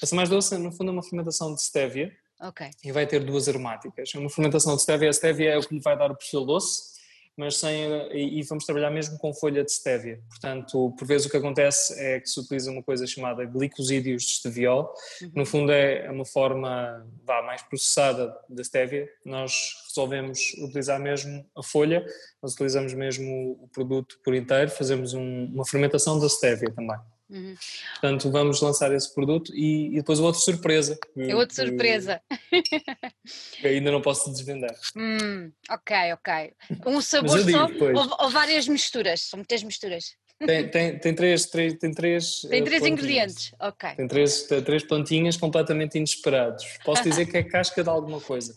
Essa 0.03 0.17
mais 0.17 0.29
doce, 0.29 0.57
no 0.57 0.73
fundo, 0.73 0.91
é 0.91 0.93
uma 0.93 1.03
fermentação 1.03 1.55
de 1.55 1.63
stevia. 1.63 2.11
Ok. 2.41 2.69
E 2.83 2.93
vai 2.93 3.07
ter 3.07 3.21
duas 3.21 3.49
aromáticas. 3.49 4.13
Uma 4.15 4.31
fermentação 4.31 4.75
de 4.77 4.83
stevia, 4.83 5.09
a 5.09 5.13
stevia 5.13 5.51
é 5.51 5.59
o 5.59 5.63
que 5.63 5.75
lhe 5.75 5.81
vai 5.81 5.97
dar 5.97 6.11
o 6.11 6.17
perfil 6.17 6.45
doce, 6.45 6.94
mas 7.37 7.57
sem, 7.57 7.91
e, 8.13 8.43
vamos 8.45 8.65
trabalhar 8.65 8.91
mesmo 8.91 9.19
com 9.19 9.35
folha 9.35 9.65
de 9.65 9.73
stevia. 9.73 10.21
Portanto, 10.29 10.95
por 10.99 11.07
vezes 11.07 11.27
o 11.27 11.31
que 11.31 11.37
acontece 11.37 11.99
é 11.99 12.21
que 12.21 12.29
se 12.29 12.39
utiliza 12.39 12.71
uma 12.71 12.83
coisa 12.83 13.07
chamada 13.07 13.45
glicosídeos 13.45 14.23
de 14.23 14.31
steviol, 14.35 14.95
uhum. 15.23 15.33
no 15.35 15.47
fundo 15.47 15.73
é 15.73 16.11
uma 16.11 16.25
forma 16.25 17.07
vá, 17.25 17.43
mais 17.43 17.63
processada 17.63 18.35
da 18.49 18.63
stevia. 18.63 19.09
Nós 19.25 19.75
resolvemos 19.89 20.41
utilizar 20.59 21.01
mesmo 21.01 21.45
a 21.57 21.63
folha, 21.63 22.05
nós 22.43 22.55
utilizamos 22.55 22.95
mesmo 22.95 23.59
o 23.63 23.69
produto 23.69 24.19
por 24.25 24.35
inteiro, 24.35 24.71
fazemos 24.71 25.15
um, 25.15 25.47
uma 25.47 25.67
fermentação 25.67 26.19
da 26.19 26.29
stevia 26.29 26.73
também. 26.73 26.99
Uhum. 27.31 27.57
Portanto, 27.93 28.31
vamos 28.31 28.61
lançar 28.61 28.93
esse 28.93 29.13
produto 29.15 29.53
e, 29.55 29.89
e 29.89 29.97
depois 29.97 30.21
outra 30.21 30.41
surpresa. 30.41 30.99
É 31.17 31.35
outra 31.35 31.55
surpresa. 31.55 32.21
Que 33.61 33.69
ainda 33.69 33.91
não 33.91 34.03
posso 34.03 34.31
desvendar. 34.31 34.75
Hum, 34.97 35.51
ok, 35.71 36.13
ok. 36.13 36.53
Um 36.87 37.01
sabor 37.01 37.41
só 37.51 37.67
ou, 37.67 38.25
ou, 38.25 38.31
várias 38.31 38.69
misturas? 38.69 39.23
São 39.23 39.39
muitas 39.39 39.63
misturas. 39.63 40.17
Tem, 40.39 40.69
tem, 40.69 40.99
tem, 40.99 41.15
três, 41.15 41.47
três, 41.47 41.75
tem 41.75 41.93
três, 41.93 42.41
tem 42.43 42.63
três 42.63 42.83
uh, 42.83 42.87
ingredientes, 42.87 43.53
ok. 43.61 43.91
Tem 43.97 44.07
três, 44.07 44.43
três 44.43 44.83
plantinhas 44.83 45.37
completamente 45.37 45.97
inesperados. 45.97 46.65
Posso 46.85 47.03
dizer 47.09 47.27
que 47.27 47.37
é 47.37 47.43
casca 47.43 47.83
de 47.83 47.89
alguma 47.89 48.21
coisa. 48.21 48.55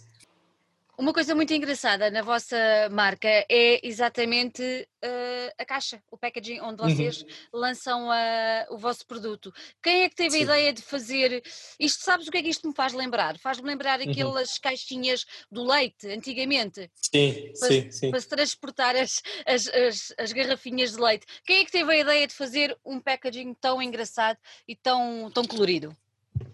Uma 0.97 1.13
coisa 1.13 1.35
muito 1.35 1.53
engraçada 1.53 2.09
na 2.09 2.23
vossa 2.23 2.57
marca 2.91 3.27
é 3.27 3.79
exatamente 3.87 4.63
uh, 4.63 5.53
a 5.55 5.63
caixa, 5.63 6.01
o 6.09 6.17
packaging, 6.17 6.59
onde 6.59 6.81
uhum. 6.81 6.89
vocês 6.89 7.21
uhum. 7.21 7.27
lançam 7.53 8.07
uh, 8.09 8.73
o 8.73 8.79
vosso 8.79 9.05
produto. 9.05 9.53
Quem 9.79 10.01
é 10.01 10.09
que 10.09 10.15
teve 10.15 10.31
Sim. 10.31 10.37
a 10.37 10.41
ideia 10.41 10.73
de 10.73 10.81
fazer 10.81 11.43
isto? 11.79 12.03
Sabes 12.03 12.27
o 12.27 12.31
que 12.31 12.39
é 12.39 12.41
que 12.41 12.49
isto 12.49 12.67
me 12.67 12.73
faz 12.73 12.93
lembrar? 12.93 13.37
Faz-me 13.37 13.67
lembrar 13.67 13.99
uhum. 13.99 14.09
aquelas 14.09 14.53
uhum. 14.53 14.57
caixinhas 14.63 15.23
do 15.51 15.63
leite, 15.63 16.07
antigamente. 16.07 16.89
Sim, 16.95 17.53
para, 17.59 17.67
sim, 17.67 17.91
sim. 17.91 18.09
Para 18.09 18.19
se 18.19 18.29
transportar 18.29 18.95
as, 18.95 19.21
as, 19.45 19.67
as, 19.67 20.13
as, 20.17 20.33
garrafinhas 20.33 20.93
de 20.93 20.99
leite. 20.99 21.27
Quem 21.45 21.59
é 21.59 21.65
que 21.65 21.71
teve 21.71 21.91
a 21.91 21.97
ideia 21.97 22.25
de 22.25 22.33
fazer 22.33 22.75
um 22.83 22.99
packaging 22.99 23.53
tão 23.53 23.79
engraçado 23.79 24.39
e 24.67 24.75
tão, 24.75 25.29
tão 25.29 25.45
colorido? 25.45 25.95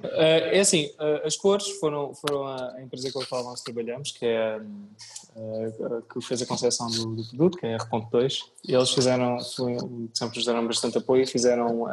Uh, 0.03 0.51
é 0.51 0.59
assim, 0.59 0.87
uh, 0.99 1.25
as 1.25 1.37
cores 1.37 1.69
foram, 1.79 2.13
foram 2.13 2.45
a, 2.45 2.81
empresa 2.81 3.09
com 3.09 3.21
a 3.21 3.25
qual 3.25 3.41
nós 3.45 3.61
trabalhamos, 3.61 4.11
que 4.11 4.25
é 4.25 4.57
uh, 4.57 6.01
que 6.11 6.21
fez 6.21 6.41
a 6.41 6.45
concepção 6.45 6.87
do, 6.87 7.15
do, 7.15 7.25
produto, 7.29 7.57
que 7.57 7.65
é 7.65 7.75
a 7.75 7.77
R.2, 7.77 8.39
e 8.67 8.73
eles 8.73 8.89
fizeram, 8.89 9.39
sempre 9.39 10.35
nos 10.35 10.45
deram 10.45 10.67
bastante 10.67 10.97
apoio 10.97 11.23
e 11.23 11.27
fizeram 11.27 11.85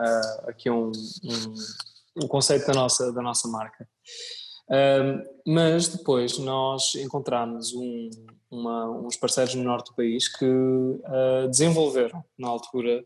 aqui 0.49 0.69
um, 0.69 0.91
um, 0.91 2.25
um, 2.25 2.27
conceito 2.27 2.67
da 2.67 2.75
nossa, 2.75 3.13
da 3.13 3.23
nossa 3.23 3.47
marca. 3.47 3.89
mas 5.47 5.87
depois 5.87 6.37
nós 6.39 6.97
encontramos 6.97 7.73
um, 7.75 8.11
uma, 8.51 8.91
uns 8.91 9.17
parceiros 9.17 9.55
no 9.55 9.63
norte 9.63 9.91
do 9.91 9.95
país 9.95 10.27
que 10.27 10.47
desenvolveram, 11.49 12.25
na 12.37 12.49
altura, 12.49 13.05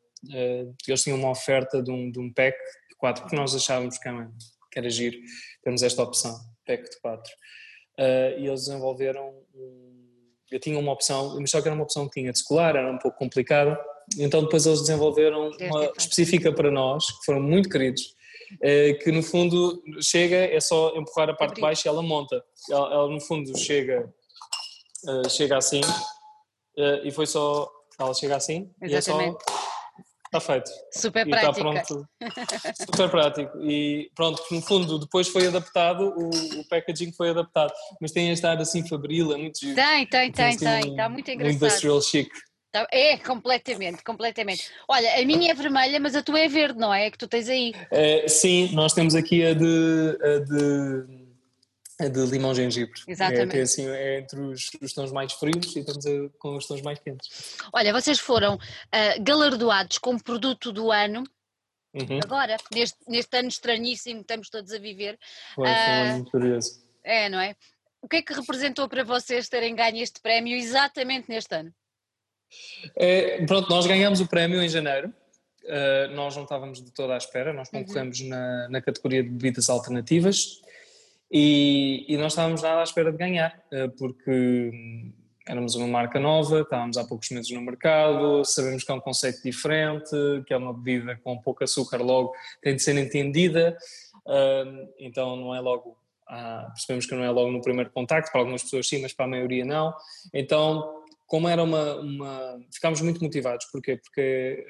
eles 0.87 1.03
tinham 1.03 1.19
uma 1.19 1.31
oferta 1.31 1.83
de 1.83 1.91
um, 1.91 2.11
de 2.11 2.19
um 2.19 2.33
pack 2.33 2.57
de 2.89 2.97
quatro 2.97 3.27
que 3.27 3.37
nós 3.37 3.55
achávamos 3.55 3.99
que 3.99 4.09
que 4.75 4.79
era 4.81 4.91
giro, 4.91 5.17
temos 5.63 5.83
esta 5.83 6.03
opção, 6.03 6.37
PEC 6.67 6.91
de 6.91 7.01
4. 7.01 7.33
Uh, 7.97 8.41
e 8.41 8.49
eles 8.49 8.67
desenvolveram, 8.67 9.33
eu 10.51 10.59
tinha 10.59 10.77
uma 10.77 10.93
opção, 10.93 11.39
mas 11.41 11.51
só 11.51 11.63
que 11.63 11.69
era 11.69 11.75
uma 11.75 11.85
opção 11.85 12.07
que 12.09 12.21
tinha 12.21 12.33
de 12.33 12.39
escolar, 12.39 12.75
era 12.75 12.91
um 12.91 12.99
pouco 12.99 13.17
complicada, 13.17 13.81
então 14.19 14.43
depois 14.43 14.67
eles 14.67 14.81
desenvolveram 14.81 15.51
uma 15.61 15.93
específica 15.97 16.53
para 16.53 16.71
nós, 16.73 17.07
que 17.07 17.25
foram 17.25 17.41
muito 17.41 17.69
queridos, 17.69 18.03
uh, 18.55 18.99
que 18.99 19.13
no 19.13 19.23
fundo 19.23 19.81
chega, 20.03 20.37
é 20.37 20.59
só 20.59 20.95
empurrar 20.97 21.31
a 21.31 21.35
parte 21.35 21.55
de 21.55 21.61
baixo 21.61 21.87
e 21.87 21.89
ela 21.89 22.03
monta. 22.03 22.45
Ela, 22.69 22.93
ela 22.93 23.09
no 23.09 23.21
fundo 23.21 23.57
chega, 23.57 24.13
uh, 25.09 25.31
chega 25.31 25.57
assim, 25.57 25.81
e 27.05 27.11
foi 27.13 27.27
só, 27.27 27.71
ela 27.97 28.13
chega 28.13 28.35
assim, 28.35 28.69
Exatamente. 28.83 28.93
e 28.93 28.97
é 28.97 29.41
só 29.41 29.54
Está 30.37 30.41
feito. 30.41 30.71
Super 30.93 31.27
e. 31.29 31.31
Está 31.31 31.53
pronto. 31.53 32.09
Super 32.91 33.11
prático. 33.11 33.59
E 33.63 34.11
pronto, 34.17 34.43
no 34.51 34.61
fundo, 34.61 34.99
depois 34.99 35.29
foi 35.29 35.47
adaptado, 35.47 36.13
o, 36.17 36.31
o 36.61 36.69
packaging 36.69 37.13
foi 37.13 37.31
adaptado. 37.31 37.73
Mas 38.01 38.11
tem 38.11 38.31
este 38.31 38.45
ar 38.45 38.61
assim 38.61 38.87
fabril, 38.87 39.33
é 39.33 39.37
muito 39.37 39.61
giro. 39.61 39.77
Tem, 39.77 40.07
tem, 40.07 40.33
tem, 40.33 40.47
assim, 40.47 40.59
tem. 40.59 40.91
Está 40.91 41.09
muito 41.09 41.31
engraçado. 41.31 41.55
Industrial 41.55 42.03
chic. 42.03 42.29
Tá, 42.73 42.85
é, 42.91 43.17
completamente, 43.19 44.03
completamente. 44.03 44.69
Olha, 44.89 45.21
a 45.21 45.25
minha 45.25 45.53
é 45.53 45.55
vermelha, 45.55 46.01
mas 46.01 46.17
a 46.17 46.23
tua 46.25 46.41
é 46.41 46.49
verde, 46.49 46.77
não 46.77 46.93
é? 46.93 47.07
É 47.07 47.11
que 47.13 47.19
tu 47.19 47.29
tens 47.29 47.49
aí. 47.49 47.73
É, 47.93 48.27
sim, 48.27 48.75
nós 48.75 48.93
temos 48.93 49.15
aqui 49.15 49.45
a 49.45 49.55
de, 49.55 50.19
a 50.21 50.39
de 50.41 51.24
é 51.99 52.09
de 52.09 52.25
limão 52.27 52.55
gengibre. 52.55 53.01
Exatamente. 53.07 53.57
É, 53.57 53.63
assim, 53.63 53.89
é 53.89 54.19
entre 54.19 54.41
os, 54.41 54.71
os, 54.81 54.93
tons 54.93 55.13
mais 55.13 55.33
frios 55.33 55.77
e 55.77 55.81
estamos 55.81 56.05
a, 56.07 56.11
com 56.39 56.57
os 56.57 56.67
tons 56.67 56.83
mais 56.83 56.99
quentes. 56.99 57.57
Olha, 57.73 57.93
vocês 57.93 58.19
foram 58.19 58.57
uh, 58.57 59.23
galardoados 59.23 59.99
como 59.99 60.23
produto 60.23 60.73
do 60.73 60.91
ano. 60.91 61.25
Uhum. 61.95 62.19
Agora, 62.25 62.57
neste, 62.73 62.99
neste 63.07 63.37
ano 63.37 63.49
estranhíssimo 63.49 64.17
que 64.17 64.23
estamos 64.23 64.51
todos 64.51 64.73
a 64.73 64.79
viver. 64.79 65.17
Foi, 65.55 65.69
uh, 65.69 66.15
muito 66.15 66.31
curioso. 66.33 66.83
É, 67.05 67.29
não 67.29 67.39
é? 67.39 67.55
O 68.03 68.09
que 68.09 68.17
é 68.17 68.23
que 68.23 68.35
representou 68.35 68.89
para 68.89 69.05
vocês 69.05 69.49
terem 69.49 69.75
ganho 69.75 70.03
este 70.03 70.21
prémio 70.21 70.57
exatamente 70.57 71.29
neste 71.29 71.55
ano? 71.55 71.73
É, 72.97 73.45
pronto, 73.47 73.71
nós 73.71 73.87
ganhamos 73.87 74.21
o 74.21 74.27
prémio 74.27 74.61
em 74.61 74.69
janeiro. 74.69 75.15
Uh, 75.63 76.13
nós 76.15 76.35
não 76.37 76.43
estávamos 76.43 76.83
de 76.83 76.91
toda 76.91 77.15
à 77.15 77.17
espera, 77.17 77.53
nós 77.53 77.71
uhum. 77.73 77.85
concorremos 77.85 78.21
uhum. 78.21 78.29
na, 78.29 78.69
na 78.69 78.83
categoria 78.83 79.23
de 79.23 79.31
bebidas 79.31 79.71
alternativas 79.71 80.61
e, 81.31 82.05
e 82.09 82.17
não 82.17 82.27
estávamos 82.27 82.63
nada 82.63 82.81
à 82.81 82.85
espera 82.85 83.11
de 83.11 83.19
ganhar, 83.19 83.63
eh, 83.73 83.89
porque 83.99 85.13
éramos 85.47 85.75
uma 85.75 85.87
marca 85.87 86.19
nova, 86.19 86.61
estávamos 86.61 86.97
há 86.97 87.05
poucos 87.05 87.31
meses 87.31 87.51
no 87.51 87.61
mercado, 87.61 88.45
sabemos 88.45 88.83
que 88.83 88.91
é 88.91 88.95
um 88.95 89.01
conceito 89.01 89.43
diferente, 89.43 90.11
que 90.47 90.55
é 90.55 90.57
uma 90.57 90.73
bebida 90.73 91.19
com 91.23 91.39
pouco 91.39 91.65
açúcar, 91.65 91.99
logo 91.99 92.33
tem 92.63 92.77
de 92.77 92.83
ser 92.83 92.97
entendida, 92.97 93.77
uh, 94.27 94.89
então 94.99 95.37
não 95.37 95.55
é 95.55 95.61
logo, 95.61 95.99
ah, 96.27 96.69
percebemos 96.73 97.05
que 97.05 97.15
não 97.15 97.25
é 97.25 97.31
logo 97.31 97.51
no 97.51 97.61
primeiro 97.61 97.91
contacto, 97.91 98.31
para 98.31 98.41
algumas 98.41 98.63
pessoas 98.63 98.89
sim, 98.89 99.03
mas 99.03 99.13
para 99.13 99.27
a 99.27 99.29
maioria 99.29 99.65
não. 99.65 99.95
Então, 100.33 101.05
como 101.27 101.49
era 101.49 101.63
uma. 101.63 101.97
uma 101.97 102.61
ficámos 102.73 103.01
muito 103.01 103.23
motivados, 103.23 103.67
porquê? 103.67 103.97
Porque. 103.97 104.67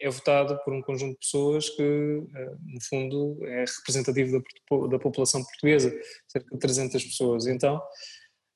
É 0.00 0.08
votado 0.08 0.58
por 0.64 0.72
um 0.72 0.80
conjunto 0.80 1.12
de 1.12 1.18
pessoas 1.18 1.68
que, 1.70 1.82
eh, 1.82 2.54
no 2.66 2.80
fundo, 2.82 3.38
é 3.44 3.64
representativo 3.64 4.38
da, 4.38 4.86
da 4.88 4.98
população 4.98 5.42
portuguesa, 5.42 5.92
cerca 6.28 6.54
de 6.54 6.58
300 6.58 7.04
pessoas. 7.04 7.46
Então, 7.46 7.82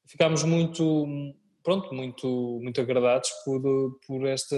ficámos 0.07 0.45
muito, 0.45 1.07
pronto, 1.65 1.93
muito, 1.95 2.61
muito 2.63 2.81
agradados 2.81 3.31
por, 3.45 3.61
por 4.07 4.27
esta, 4.27 4.57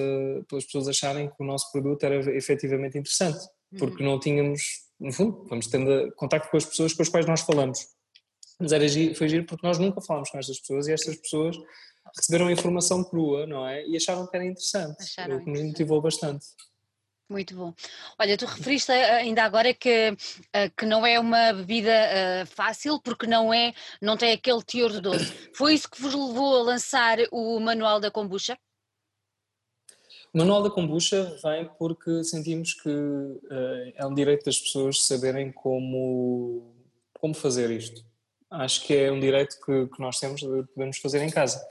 pelas 0.49 0.65
pessoas 0.65 0.89
acharem 0.89 1.29
que 1.29 1.43
o 1.43 1.47
nosso 1.47 1.71
produto 1.73 2.05
era 2.05 2.17
efetivamente 2.37 2.99
interessante, 2.99 3.39
porque 3.79 4.03
uhum. 4.03 4.11
não 4.11 4.21
tínhamos, 4.21 4.63
no 5.01 5.13
fundo, 5.13 5.47
vamos 5.49 5.69
tendo 5.69 6.13
contacto 6.17 6.51
com 6.51 6.57
as 6.57 6.65
pessoas 6.65 6.93
com 6.93 7.03
as 7.03 7.09
quais 7.09 7.27
nós 7.27 7.41
falamos. 7.41 7.79
Mas 8.61 8.73
era, 8.73 8.85
foi 9.15 9.29
giro 9.29 9.47
porque 9.47 9.67
nós 9.67 9.79
nunca 9.79 10.01
falámos 10.01 10.31
com 10.31 10.39
estas 10.39 10.59
pessoas 10.61 10.87
e 10.87 10.93
estas 10.93 11.17
pessoas 11.17 11.57
receberam 12.17 12.47
a 12.49 12.53
informação 12.53 13.03
crua, 13.03 13.47
não 13.47 13.67
é? 13.67 13.87
E 13.87 13.97
acharam 13.97 14.27
que 14.27 14.37
era 14.37 14.45
interessante, 14.45 15.03
acharam 15.03 15.37
o 15.37 15.45
que 15.45 15.51
nos 15.51 15.63
motivou 15.63 16.01
bastante. 16.01 16.47
Muito 17.29 17.57
bom. 17.57 17.73
Olha, 18.19 18.37
tu 18.37 18.45
referiste 18.45 18.93
eh, 18.93 19.17
ainda 19.17 19.45
agora 19.45 19.73
que, 19.73 20.15
eh, 20.53 20.69
que 20.77 20.85
não 20.85 21.07
é 21.07 21.19
uma 21.19 21.55
bebida 21.55 21.91
eh, 21.91 22.45
fácil 22.45 23.01
porque 23.01 23.27
não 23.27 23.53
é, 23.53 23.73
não 24.01 24.15
tem 24.15 24.33
aquele 24.33 24.63
teor 24.63 24.93
de 24.93 25.01
doce. 25.01 25.33
Foi 25.55 25.73
isso 25.73 25.91
que 25.91 26.03
vos 26.03 26.15
levou 26.15 26.61
a 26.61 26.63
lançar 26.63 27.17
o 27.33 27.59
Manual 27.61 27.99
da 27.99 28.11
Kombucha? 28.11 28.59
O 30.35 30.39
Manual 30.39 30.65
da 30.65 30.71
Kombucha 30.71 31.35
vem 31.43 31.67
porque 31.79 32.23
sentimos 32.25 32.75
que 32.75 32.91
é 33.97 34.05
um 34.05 34.13
direito 34.13 34.45
das 34.45 34.59
pessoas 34.59 35.07
saberem 35.07 35.51
como, 35.51 36.75
como 37.15 37.33
fazer 37.33 37.71
isto. 37.71 38.05
Acho 38.51 38.83
que 38.83 38.95
é 38.95 39.11
um 39.11 39.21
direito 39.21 39.57
que, 39.65 39.87
que 39.87 40.01
nós 40.01 40.19
temos 40.19 40.41
de 40.41 40.65
podermos 40.75 40.99
fazer 40.99 41.23
em 41.23 41.31
casa. 41.31 41.65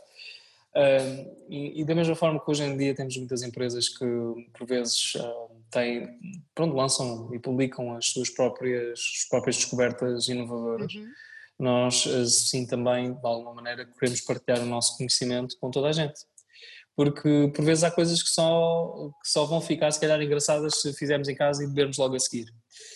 Uh, 0.75 1.45
e, 1.49 1.81
e, 1.81 1.85
da 1.85 1.93
mesma 1.93 2.15
forma 2.15 2.43
que 2.43 2.49
hoje 2.49 2.63
em 2.63 2.75
dia 2.75 2.95
temos 2.95 3.15
muitas 3.15 3.43
empresas 3.43 3.89
que 3.89 4.05
por 4.57 4.65
vezes 4.65 5.13
uh, 5.15 5.63
têm, 5.69 6.09
pronto, 6.55 6.75
lançam 6.75 7.29
e 7.31 7.37
publicam 7.37 7.95
as 7.95 8.07
suas 8.07 8.29
próprias, 8.31 8.99
as 8.99 9.29
próprias 9.29 9.57
descobertas 9.57 10.27
inovadoras, 10.27 10.91
uhum. 10.95 11.07
nós 11.59 12.07
assim 12.07 12.65
também 12.65 13.13
de 13.13 13.19
alguma 13.23 13.53
maneira 13.53 13.85
queremos 13.85 14.21
partilhar 14.21 14.61
o 14.61 14.65
nosso 14.65 14.97
conhecimento 14.97 15.55
com 15.59 15.69
toda 15.69 15.89
a 15.89 15.91
gente. 15.91 16.19
Porque 16.95 17.51
por 17.55 17.63
vezes 17.63 17.83
há 17.83 17.91
coisas 17.91 18.23
que 18.23 18.29
só, 18.29 19.11
que 19.21 19.29
só 19.29 19.45
vão 19.45 19.61
ficar 19.61 19.91
se 19.91 19.99
calhar 19.99 20.19
engraçadas 20.21 20.81
se 20.81 20.91
fizermos 20.93 21.27
em 21.27 21.35
casa 21.35 21.63
e 21.63 21.67
bebermos 21.67 21.97
logo 21.97 22.15
a 22.15 22.19
seguir. 22.19 22.51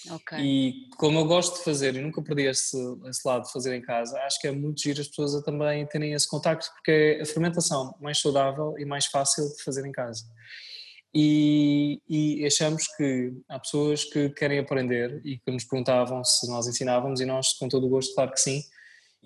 Okay. 0.10 0.39
E 0.39 0.89
como 0.97 1.19
eu 1.19 1.26
gosto 1.26 1.58
de 1.58 1.63
fazer 1.63 1.95
e 1.95 2.02
nunca 2.02 2.21
perdi 2.21 2.43
esse, 2.43 2.78
esse 3.08 3.28
lado 3.28 3.43
de 3.45 3.52
fazer 3.52 3.76
em 3.76 3.82
casa, 3.82 4.17
acho 4.19 4.39
que 4.39 4.47
é 4.47 4.52
muito 4.52 4.82
giro 4.82 5.02
as 5.02 5.08
pessoas 5.08 5.36
a 5.36 5.41
também 5.41 5.86
terem 5.88 6.13
esse 6.13 6.28
contacto, 6.28 6.71
porque 6.73 6.91
é 6.91 7.21
a 7.21 7.26
fermentação 7.26 7.95
mais 8.00 8.19
saudável 8.19 8.76
e 8.78 8.86
mais 8.86 9.06
fácil 9.06 9.47
de 9.56 9.63
fazer 9.63 9.86
em 9.86 9.91
casa. 9.91 10.23
E, 11.13 12.02
e, 12.08 12.45
achamos 12.45 12.86
que 12.95 13.34
há 13.50 13.58
pessoas 13.60 14.04
que 14.04 14.30
querem 14.30 14.60
aprender 14.60 15.21
e 15.26 15.38
que 15.38 15.52
nos 15.52 15.63
perguntavam 15.63 16.23
se 16.23 16.47
nós 16.47 16.67
ensinávamos, 16.67 17.19
e 17.21 17.26
nós, 17.26 17.54
com 17.54 17.67
todo 17.67 17.88
o 17.88 17.89
gosto, 17.89 18.13
claro 18.13 18.32
que 18.32 18.39
sim, 18.39 18.62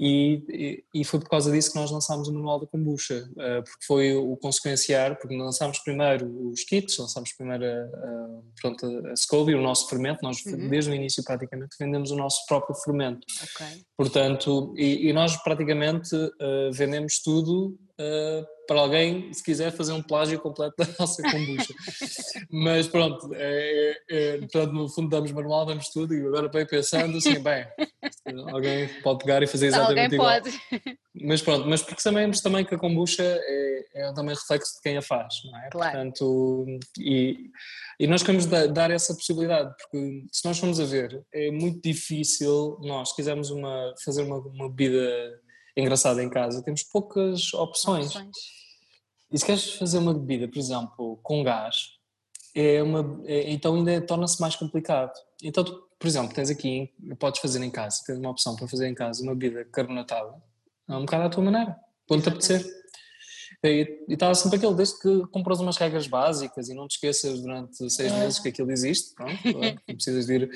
e, 0.03 0.83
e, 0.95 1.05
foi 1.05 1.19
por 1.19 1.29
causa 1.29 1.51
disso 1.51 1.71
que 1.71 1.79
nós 1.79 1.91
lançámos 1.91 2.27
o 2.27 2.33
Manual 2.33 2.59
da 2.59 2.65
Kombucha, 2.65 3.29
uh, 3.33 3.63
porque 3.63 3.85
foi 3.85 4.15
o 4.15 4.35
consequenciar, 4.35 5.15
porque 5.19 5.37
lançámos 5.37 5.77
primeiro 5.77 6.49
os 6.49 6.63
kits, 6.63 6.97
lançámos 6.97 7.31
primeiro 7.33 7.63
a, 7.63 7.67
a, 7.67 8.27
pronto, 8.59 9.07
a 9.09 9.15
Scoville, 9.15 9.59
o 9.59 9.61
nosso 9.61 9.87
fermento, 9.87 10.23
nós 10.23 10.43
uhum. 10.43 10.69
desde 10.69 10.89
o 10.89 10.95
início 10.95 11.23
praticamente 11.23 11.75
vendemos 11.79 12.09
o 12.09 12.15
nosso 12.15 12.43
próprio 12.47 12.75
fermento. 12.83 13.27
Okay. 13.53 13.83
Portanto, 13.95 14.73
e, 14.75 15.07
e, 15.07 15.13
nós 15.13 15.37
praticamente 15.43 16.15
uh, 16.15 16.71
vendemos 16.73 17.21
tudo 17.21 17.77
uh, 18.01 18.45
para 18.67 18.79
alguém, 18.79 19.33
se 19.33 19.43
quiser, 19.43 19.71
fazer 19.71 19.91
um 19.91 20.01
plágio 20.01 20.39
completo 20.39 20.75
da 20.77 20.87
nossa 20.97 21.21
kombucha. 21.21 21.73
Mas 22.49 22.87
pronto, 22.87 23.29
é, 23.33 23.97
é, 24.09 24.37
portanto, 24.37 24.71
no 24.71 24.89
fundo 24.89 25.09
damos 25.09 25.31
manual, 25.31 25.65
damos 25.65 25.89
tudo 25.89 26.15
e 26.15 26.25
agora 26.25 26.47
bem 26.47 26.65
pensando 26.65 27.17
assim, 27.17 27.39
bem, 27.41 27.67
alguém 28.49 28.87
pode 29.01 29.19
pegar 29.19 29.43
e 29.43 29.47
fazer 29.47 29.67
exatamente 29.67 30.15
alguém 30.17 30.41
igual. 30.41 30.41
Pode. 30.41 30.97
Mas 31.13 31.41
pronto, 31.41 31.67
mas 31.67 31.81
porque 31.81 32.01
sabemos 32.01 32.39
também 32.39 32.63
que 32.63 32.73
a 32.73 32.77
kombucha 32.77 33.23
é, 33.23 33.85
é 33.95 34.13
também 34.13 34.35
reflexo 34.35 34.75
de 34.75 34.81
quem 34.81 34.97
a 34.97 35.01
faz, 35.01 35.33
não 35.45 35.59
é? 35.59 35.69
Claro. 35.69 35.91
Portanto, 35.91 36.65
e, 36.97 37.49
e 37.99 38.07
nós 38.07 38.23
queremos 38.23 38.45
dar 38.45 38.89
essa 38.89 39.13
possibilidade, 39.13 39.75
porque 39.77 40.23
se 40.31 40.45
nós 40.45 40.57
formos 40.57 40.79
a 40.79 40.85
ver, 40.85 41.21
é 41.33 41.51
muito 41.51 41.81
difícil 41.81 42.79
nós, 42.81 43.09
se 43.09 43.15
quisermos 43.17 43.49
uma, 43.49 43.93
fazer 44.03 44.23
uma, 44.23 44.37
uma 44.37 44.69
bebida 44.69 45.41
engraçada 45.75 46.23
em 46.23 46.29
casa, 46.29 46.63
temos 46.63 46.84
poucas 46.84 47.53
opções. 47.53 48.07
opções. 48.07 48.38
E 49.31 49.38
se 49.38 49.45
queres 49.45 49.73
fazer 49.75 49.97
uma 49.97 50.13
bebida, 50.13 50.47
por 50.47 50.60
exemplo, 50.60 51.19
com 51.23 51.43
gás, 51.43 51.91
é 52.53 52.84
uma, 52.84 53.21
é, 53.25 53.51
então 53.51 53.75
ainda 53.75 54.01
torna-se 54.01 54.41
mais 54.41 54.55
complicado. 54.55 55.13
Então, 55.41 55.63
tu, 55.63 55.88
por 55.97 56.07
exemplo, 56.07 56.34
tens 56.34 56.49
aqui, 56.49 56.91
podes 57.17 57.39
fazer 57.39 57.63
em 57.63 57.69
casa, 57.69 58.01
tens 58.05 58.17
uma 58.17 58.29
opção 58.29 58.55
para 58.55 58.67
fazer 58.67 58.88
em 58.88 58.93
casa 58.93 59.23
uma 59.23 59.34
bebida 59.34 59.63
carbonatada, 59.65 60.34
é 60.89 60.95
um 60.95 61.01
bocado 61.01 61.23
à 61.23 61.29
tua 61.29 61.43
maneira, 61.43 61.79
quando 62.07 62.23
te 62.23 62.29
apetecer. 62.29 62.81
E 63.63 64.06
está 64.10 64.34
sempre 64.34 64.58
aquele, 64.58 64.74
desde 64.74 65.00
que 65.00 65.28
compras 65.28 65.60
umas 65.60 65.78
regras 65.78 66.08
básicas 66.08 66.67
e 66.67 66.74
não 66.74 66.88
te 66.88 66.95
esqueças 66.95 67.41
durante 67.41 67.89
seis 67.91 68.12
é. 68.12 68.19
meses 68.19 68.39
que 68.39 68.50
aquilo 68.50 68.71
existe, 68.71 69.13
pronto, 69.13 69.38
não 69.45 69.95
precisas 69.95 70.26
de 70.26 70.34
ir 70.34 70.52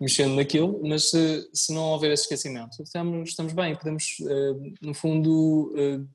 mexendo 0.00 0.34
naquilo, 0.34 0.80
mas 0.82 1.10
se, 1.10 1.48
se 1.54 1.72
não 1.72 1.84
houver 1.92 2.10
esse 2.10 2.24
esquecimento, 2.24 2.82
estamos, 2.82 3.28
estamos 3.28 3.52
bem, 3.52 3.76
podemos, 3.76 4.16
uh, 4.22 4.72
no 4.82 4.92
fundo, 4.92 5.72
uh, 5.76 6.08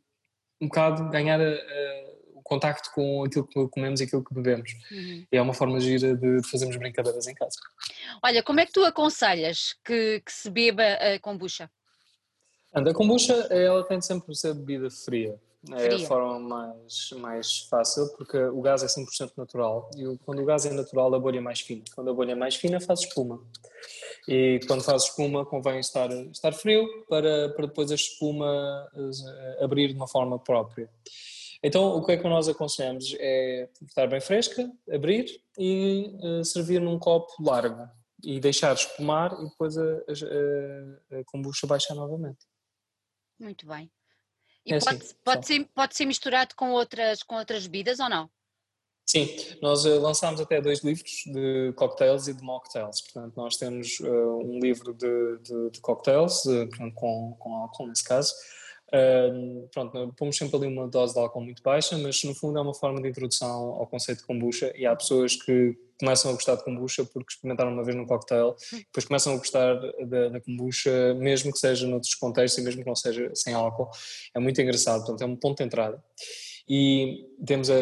um 0.59 0.67
bocado 0.67 1.09
ganhar 1.09 1.39
a, 1.39 1.49
a, 1.49 2.13
o 2.33 2.41
contacto 2.41 2.91
com 2.93 3.23
aquilo 3.23 3.47
que 3.47 3.67
comemos 3.69 4.01
e 4.01 4.03
aquilo 4.03 4.23
que 4.23 4.33
bebemos. 4.33 4.69
Uhum. 4.91 5.25
E 5.31 5.37
é 5.37 5.41
uma 5.41 5.53
forma 5.53 5.79
gira 5.79 6.13
de, 6.13 6.41
de, 6.41 6.49
fazermos 6.49 6.75
brincadeiras 6.75 7.25
em 7.25 7.33
casa. 7.33 7.57
Olha, 8.21 8.43
como 8.43 8.59
é 8.59 8.65
que 8.65 8.73
tu 8.73 8.83
aconselhas 8.83 9.75
que, 9.83 10.21
que 10.25 10.31
se 10.31 10.49
beba 10.49 10.83
a 10.83 11.17
kombucha? 11.19 11.71
Anda, 12.75 12.91
a 12.91 12.93
kombucha, 12.93 13.33
ela 13.49 13.85
tem 13.85 13.99
de 13.99 14.05
sempre 14.05 14.35
ser 14.35 14.53
bebida 14.55 14.89
fria. 14.89 15.39
É 15.71 15.95
a 15.95 15.99
forma 15.99 16.39
mais, 16.39 17.09
mais 17.17 17.59
fácil, 17.69 18.09
porque 18.17 18.37
o 18.37 18.61
gás 18.61 18.83
é 18.83 18.87
100% 18.87 19.31
natural 19.37 19.89
e 19.95 20.17
quando 20.25 20.41
o 20.41 20.45
gás 20.45 20.65
é 20.65 20.73
natural, 20.73 21.13
a 21.15 21.19
bolha 21.19 21.37
é 21.37 21.41
mais 21.41 21.61
fina. 21.61 21.83
Quando 21.95 22.09
a 22.09 22.13
bolha 22.13 22.33
é 22.33 22.35
mais 22.35 22.55
fina, 22.55 22.81
faz 22.81 22.99
espuma. 22.99 23.41
E 24.27 24.59
quando 24.67 24.83
faz 24.83 25.03
espuma, 25.03 25.45
convém 25.45 25.79
estar, 25.79 26.11
estar 26.11 26.51
frio 26.51 27.05
para, 27.07 27.49
para 27.49 27.67
depois 27.67 27.91
a 27.91 27.95
espuma 27.95 28.89
eh, 28.93 29.63
abrir 29.63 29.89
de 29.89 29.95
uma 29.95 30.07
forma 30.07 30.37
própria. 30.37 30.89
Então, 31.61 31.95
o 31.95 32.05
que 32.05 32.11
é 32.11 32.17
que 32.17 32.27
nós 32.27 32.49
aconselhamos 32.49 33.15
é 33.19 33.69
estar 33.87 34.07
bem 34.07 34.19
fresca, 34.19 34.69
abrir 34.91 35.41
e 35.57 36.13
uh, 36.21 36.43
servir 36.43 36.81
num 36.81 36.99
copo 36.99 37.31
largo 37.41 37.89
e 38.21 38.37
deixar 38.37 38.73
espumar 38.73 39.33
e 39.39 39.49
depois 39.49 39.77
a, 39.77 39.81
a, 39.81 41.19
a 41.19 41.23
kombucha 41.25 41.65
baixar 41.65 41.95
novamente. 41.95 42.45
Muito 43.39 43.65
bem. 43.65 43.89
E 44.65 44.73
é 44.73 44.79
pode, 44.79 44.97
assim, 44.97 45.15
pode, 45.23 45.47
ser, 45.47 45.69
pode 45.73 45.95
ser 45.95 46.05
misturado 46.05 46.55
com 46.55 46.71
outras, 46.71 47.21
com 47.23 47.35
outras 47.35 47.67
bebidas 47.67 47.99
ou 47.99 48.09
não? 48.09 48.29
Sim, 49.05 49.27
nós 49.61 49.83
uh, 49.85 49.99
lançámos 49.99 50.39
até 50.39 50.61
dois 50.61 50.79
livros 50.79 51.23
de 51.25 51.73
cocktails 51.75 52.27
e 52.27 52.33
de 52.33 52.41
mocktails. 52.41 53.01
Portanto, 53.01 53.33
nós 53.35 53.57
temos 53.57 53.99
uh, 53.99 54.39
um 54.39 54.59
livro 54.59 54.93
de, 54.93 55.37
de, 55.39 55.69
de 55.71 55.81
cocktails, 55.81 56.45
uh, 56.45 56.67
com, 56.95 57.35
com 57.37 57.55
álcool 57.55 57.87
nesse 57.87 58.03
caso. 58.03 58.33
pronto, 59.71 60.13
pomos 60.17 60.37
sempre 60.37 60.55
ali 60.55 60.67
uma 60.67 60.87
dose 60.87 61.13
de 61.13 61.19
álcool 61.19 61.41
muito 61.41 61.61
baixa, 61.61 61.97
mas 61.97 62.23
no 62.23 62.33
fundo 62.33 62.57
é 62.57 62.61
uma 62.61 62.73
forma 62.73 63.01
de 63.01 63.09
introdução 63.09 63.51
ao 63.51 63.87
conceito 63.87 64.19
de 64.19 64.25
kombucha 64.25 64.71
e 64.75 64.85
há 64.85 64.95
pessoas 64.95 65.35
que 65.35 65.77
começam 66.03 66.31
a 66.31 66.33
gostar 66.33 66.55
de 66.55 66.65
kombucha 66.65 67.05
porque 67.05 67.33
experimentaram 67.33 67.71
uma 67.71 67.83
vez 67.83 67.95
num 67.95 68.05
cocktail, 68.05 68.55
depois 68.71 69.05
começam 69.05 69.33
a 69.33 69.37
gostar 69.37 69.75
da, 70.05 70.27
da 70.27 70.41
kombucha, 70.41 71.13
mesmo 71.13 71.53
que 71.53 71.57
seja 71.57 71.87
noutros 71.87 72.13
contextos 72.15 72.61
e 72.61 72.65
mesmo 72.65 72.81
que 72.81 72.87
não 72.87 72.95
seja 72.95 73.31
sem 73.33 73.53
álcool. 73.53 73.89
É 74.35 74.39
muito 74.39 74.61
engraçado, 74.61 74.99
portanto 74.99 75.21
é 75.21 75.25
um 75.25 75.35
ponto 75.37 75.59
de 75.59 75.63
entrada. 75.63 76.03
E 76.67 77.25
temos 77.45 77.69
a, 77.69 77.75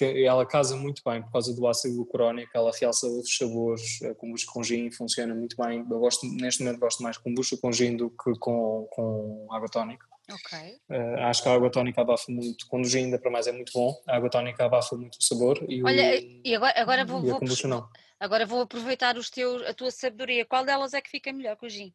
ela 0.00 0.46
casa 0.46 0.76
muito 0.76 1.02
bem 1.04 1.22
por 1.22 1.32
causa 1.32 1.54
do 1.54 1.66
ácido 1.66 1.96
glucurónico, 1.96 2.50
ela 2.54 2.70
realça 2.80 3.06
outros 3.06 3.36
sabores, 3.36 4.02
a 4.02 4.14
kombucha 4.14 4.46
com 4.52 4.62
gin 4.62 4.90
funciona 4.92 5.34
muito 5.34 5.56
bem. 5.56 5.84
Eu 5.90 5.98
gosto, 5.98 6.26
neste 6.26 6.62
momento 6.62 6.80
gosto 6.80 7.02
mais 7.02 7.16
de 7.16 7.22
kombucha 7.22 7.56
com 7.56 7.72
gin 7.72 7.96
do 7.96 8.10
que 8.10 8.38
com, 8.38 8.86
com 8.90 9.48
água 9.50 9.68
tónica. 9.68 10.13
Okay. 10.30 10.80
Uh, 10.88 11.20
acho 11.24 11.42
que 11.42 11.48
a 11.48 11.52
água 11.52 11.70
tónica 11.70 12.00
abafa 12.00 12.32
muito, 12.32 12.66
gin 12.84 13.04
ainda 13.04 13.18
para 13.18 13.30
mais 13.30 13.46
é 13.46 13.52
muito 13.52 13.72
bom, 13.74 13.94
a 14.06 14.16
água 14.16 14.30
tónica 14.30 14.64
abafa 14.64 14.96
muito 14.96 15.18
o 15.20 15.22
sabor 15.22 15.62
e 15.68 15.82
Olha, 15.82 16.18
o, 16.18 16.40
e 16.42 16.54
agora, 16.54 16.80
agora 16.80 17.04
vou, 17.04 17.20
vou, 17.20 17.40
não. 17.64 17.88
agora 18.18 18.46
vou 18.46 18.62
aproveitar 18.62 19.18
os 19.18 19.28
teus, 19.28 19.62
a 19.66 19.74
tua 19.74 19.90
sabedoria, 19.90 20.46
qual 20.46 20.64
delas 20.64 20.94
é 20.94 21.00
que 21.02 21.10
fica 21.10 21.30
melhor 21.30 21.56
com 21.56 21.66
o 21.66 21.68
gin? 21.68 21.92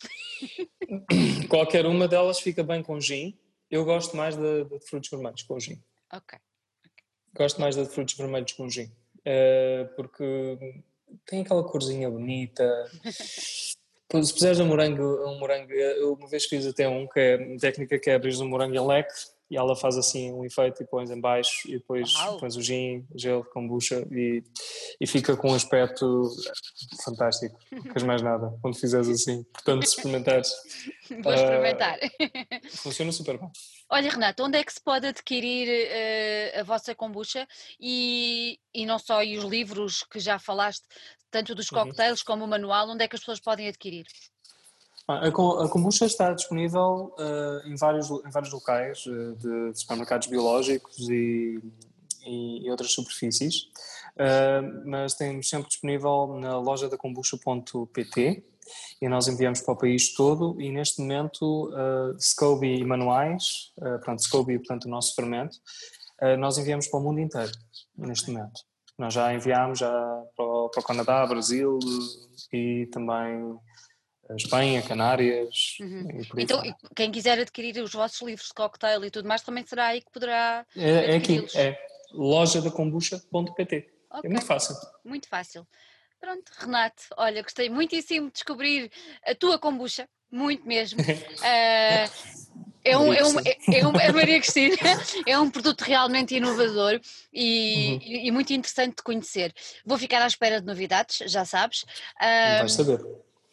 Qualquer 1.48 1.86
uma 1.86 2.06
delas 2.06 2.38
fica 2.38 2.62
bem 2.62 2.82
com 2.82 3.00
gin, 3.00 3.38
Eu 3.70 3.84
gosto 3.84 4.14
mais 4.14 4.36
de, 4.36 4.64
de 4.64 4.80
frutos 4.86 5.08
vermelhos 5.08 5.42
com 5.42 5.58
gin. 5.58 5.82
Ok. 6.12 6.38
Gosto 7.34 7.60
mais 7.60 7.76
de 7.76 7.86
frutos 7.86 8.14
vermelhos 8.14 8.52
com 8.52 8.68
gin. 8.68 8.92
Uh, 9.20 9.88
porque 9.96 10.84
tem 11.26 11.40
aquela 11.40 11.64
corzinha 11.64 12.10
bonita. 12.10 12.64
Se 14.12 14.32
puseres 14.32 14.60
um 14.60 14.66
morango, 14.66 15.02
um 15.02 15.38
morango, 15.38 15.72
eu 15.72 16.14
uma 16.14 16.28
vez 16.28 16.44
fiz 16.44 16.66
até 16.66 16.88
um 16.88 17.06
que 17.08 17.18
é 17.18 17.36
uma 17.36 17.58
técnica 17.58 17.98
que 17.98 18.10
é 18.10 18.14
abrir 18.14 18.36
um 18.36 18.48
morango 18.48 18.74
em 18.74 18.86
leque 18.86 19.12
e 19.50 19.56
ela 19.56 19.76
faz 19.76 19.96
assim 19.96 20.32
um 20.32 20.44
efeito 20.44 20.82
e 20.82 20.86
pões 20.86 21.10
em 21.10 21.20
baixo 21.20 21.68
e 21.68 21.72
depois 21.72 22.14
Uau. 22.14 22.38
pões 22.38 22.56
o 22.56 22.62
gin, 22.62 23.06
gelo, 23.14 23.44
kombucha 23.44 24.06
e, 24.10 24.42
e 25.00 25.06
fica 25.06 25.36
com 25.36 25.50
um 25.50 25.54
aspecto 25.54 26.28
fantástico, 27.04 27.58
não 27.70 27.82
queres 27.82 28.02
mais 28.02 28.22
nada 28.22 28.56
quando 28.62 28.78
fizeres 28.78 29.08
assim, 29.08 29.42
portanto 29.44 29.84
se 29.84 29.96
experimentares 29.96 30.50
Vou 31.22 31.34
experimentar. 31.34 31.98
uh, 31.98 32.76
funciona 32.76 33.12
super 33.12 33.38
bem. 33.38 33.50
Olha 33.90 34.10
Renato, 34.10 34.42
onde 34.42 34.58
é 34.58 34.64
que 34.64 34.72
se 34.72 34.80
pode 34.82 35.06
adquirir 35.06 35.68
uh, 35.68 36.60
a 36.60 36.62
vossa 36.62 36.94
kombucha? 36.94 37.46
E, 37.78 38.58
e 38.72 38.86
não 38.86 38.98
só 38.98 39.22
e 39.22 39.36
os 39.36 39.44
livros 39.44 40.02
que 40.04 40.18
já 40.18 40.38
falaste, 40.38 40.86
tanto 41.34 41.52
dos 41.52 41.70
uhum. 41.72 41.78
cocktails 41.78 42.20
uhum. 42.20 42.26
como 42.26 42.44
o 42.44 42.48
manual, 42.48 42.88
onde 42.88 43.02
é 43.02 43.08
que 43.08 43.16
as 43.16 43.20
pessoas 43.20 43.40
podem 43.40 43.66
adquirir? 43.66 44.06
A, 45.08 45.30
kombucha 45.32 46.06
está 46.06 46.32
disponível 46.32 47.14
uh, 47.18 47.68
em, 47.68 47.76
vários, 47.76 48.08
em 48.08 48.30
vários 48.30 48.52
locais 48.52 49.04
uh, 49.04 49.34
de 49.36 49.78
supermercados 49.78 50.28
biológicos 50.28 50.96
e, 51.10 51.60
e, 52.24 52.64
e 52.64 52.70
outras 52.70 52.92
superfícies, 52.92 53.64
uh, 54.14 54.88
mas 54.88 55.14
temos 55.14 55.48
sempre 55.48 55.68
disponível 55.68 56.38
na 56.40 56.56
loja 56.58 56.88
da 56.88 56.96
kombucha.pt 56.96 58.44
e 59.02 59.08
nós 59.08 59.28
enviamos 59.28 59.60
para 59.60 59.74
o 59.74 59.76
país 59.76 60.14
todo 60.14 60.58
e 60.58 60.70
neste 60.70 61.02
momento 61.02 61.68
uh, 61.68 62.16
SCOBY 62.18 62.78
e 62.78 62.84
manuais, 62.84 63.72
uh, 63.76 63.98
portanto 63.98 64.20
SCOBY, 64.20 64.58
portanto 64.58 64.84
o 64.84 64.88
nosso 64.88 65.14
fermento, 65.14 65.58
nós 66.38 66.56
enviamos 66.56 66.86
para 66.86 67.00
o 67.00 67.02
mundo 67.02 67.20
inteiro 67.20 67.52
neste 67.98 68.30
momento. 68.30 68.62
Nós 68.96 69.12
já 69.12 69.34
enviamos 69.34 69.80
já 69.80 69.90
para 70.36 70.44
o, 70.44 70.53
para 70.74 70.80
o 70.80 70.84
Canadá, 70.84 71.26
Brasil 71.26 71.78
e 72.52 72.86
também 72.86 73.58
Espanha, 74.36 74.82
Canárias 74.82 75.76
uhum. 75.80 76.20
e 76.20 76.26
por 76.26 76.40
Então, 76.40 76.62
quem 76.96 77.12
quiser 77.12 77.38
adquirir 77.38 77.78
os 77.82 77.92
vossos 77.92 78.20
livros 78.22 78.48
de 78.48 78.54
cocktail 78.54 79.04
e 79.04 79.10
tudo 79.10 79.28
mais, 79.28 79.42
também 79.42 79.64
será 79.64 79.88
aí 79.88 80.00
que 80.00 80.10
poderá. 80.10 80.66
É, 80.76 81.12
é 81.12 81.16
aqui, 81.16 81.46
é 81.54 81.78
loja 82.12 82.60
da 82.60 82.70
kombucha.pt. 82.70 83.90
Okay. 84.10 84.20
É 84.24 84.28
muito 84.28 84.46
fácil. 84.46 84.76
Muito 85.04 85.28
fácil. 85.28 85.66
Pronto, 86.20 86.50
Renato, 86.58 87.02
olha, 87.18 87.42
gostei 87.42 87.68
muitíssimo 87.68 88.28
de 88.28 88.32
descobrir 88.32 88.90
a 89.26 89.34
tua 89.34 89.58
kombucha, 89.58 90.08
muito 90.30 90.66
mesmo. 90.66 91.00
Uh, 91.00 92.53
é 92.84 92.98
um, 92.98 93.12
é, 93.12 93.24
um, 93.24 93.38
é, 93.38 93.86
um, 93.86 93.96
é 93.96 94.12
Maria 94.12 94.40
Cristina, 94.40 94.76
é 95.26 95.38
um 95.38 95.50
produto 95.50 95.80
realmente 95.80 96.36
inovador 96.36 97.00
e, 97.32 97.94
uhum. 97.94 98.00
e, 98.02 98.30
muito 98.30 98.52
interessante 98.52 98.96
de 98.96 99.02
conhecer. 99.02 99.52
Vou 99.84 99.96
ficar 99.96 100.22
à 100.22 100.26
espera 100.26 100.60
de 100.60 100.66
novidades, 100.66 101.30
já 101.30 101.44
sabes. 101.44 101.82
Uh, 102.20 102.60
Vais 102.60 102.72
saber. 102.72 103.00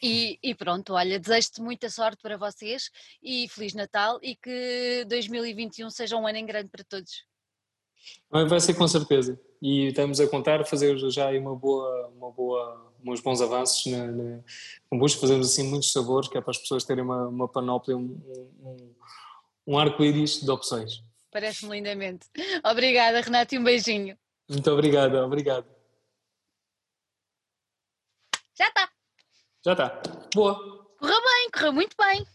E, 0.03 0.39
e, 0.41 0.55
pronto, 0.55 0.93
olha, 0.93 1.19
desejo-te 1.19 1.61
muita 1.61 1.89
sorte 1.89 2.21
para 2.23 2.35
vocês 2.35 2.89
e 3.21 3.47
Feliz 3.49 3.73
Natal 3.73 4.19
e 4.21 4.35
que 4.35 5.05
2021 5.07 5.89
seja 5.91 6.17
um 6.17 6.27
ano 6.27 6.39
em 6.39 6.45
grande 6.45 6.69
para 6.69 6.83
todos. 6.83 7.23
Vai 8.31 8.59
ser 8.59 8.73
com 8.73 8.87
certeza. 8.87 9.39
E 9.61 9.87
estamos 9.87 10.19
a 10.19 10.27
contar 10.27 10.65
fazer 10.65 10.97
já 11.11 11.27
aí 11.27 11.37
uma 11.37 11.55
boa, 11.55 12.07
uma 12.17 12.31
boa, 12.31 12.90
uns 13.05 13.21
bons 13.21 13.41
avanços 13.41 13.85
na, 13.85 14.07
na 14.07 14.39
kombucha, 14.89 15.17
fazemos 15.19 15.51
assim 15.51 15.63
muitos 15.63 15.91
sabores, 15.91 16.27
que 16.27 16.37
é 16.37 16.41
para 16.41 16.51
as 16.51 16.57
pessoas 16.57 16.83
terem 16.83 17.03
uma, 17.03 17.27
uma 17.27 17.47
panóplia, 17.47 17.97
um, 17.97 18.19
um, 18.63 18.93
um 19.67 19.79
arco-íris 19.79 20.41
de 20.41 20.49
opções. 20.49 21.03
Parece-me 21.31 21.77
lindamente. 21.77 22.27
Obrigada, 22.63 23.21
Renato, 23.21 23.55
e 23.55 23.59
um 23.59 23.63
beijinho. 23.63 24.17
Muito 24.49 24.69
obrigada, 24.69 25.25
obrigado. 25.25 25.65
Já 28.53 28.67
está. 28.67 28.89
Já 29.65 29.71
está. 29.71 30.01
Boa. 30.35 30.55
Correu 30.99 31.21
bem, 31.21 31.49
correu 31.51 31.73
muito 31.73 31.95
bem. 31.97 32.27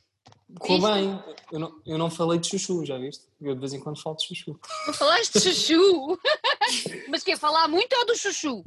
Correu 0.58 0.94
bem. 0.94 1.24
Eu 1.52 1.58
não, 1.58 1.82
eu 1.84 1.98
não 1.98 2.10
falei 2.10 2.38
de 2.38 2.48
chuchu, 2.48 2.84
já 2.84 2.96
viste? 2.96 3.26
Eu 3.40 3.54
de 3.54 3.60
vez 3.60 3.72
em 3.72 3.80
quando 3.80 4.00
falo 4.00 4.16
de 4.16 4.26
chuchu. 4.26 4.58
Não 4.86 4.94
falaste 4.94 5.34
de 5.34 5.40
chuchu? 5.40 6.18
Mas 7.08 7.22
quer 7.22 7.38
falar 7.38 7.68
muito 7.68 7.94
ou 7.94 8.06
do 8.06 8.16
chuchu? 8.16 8.64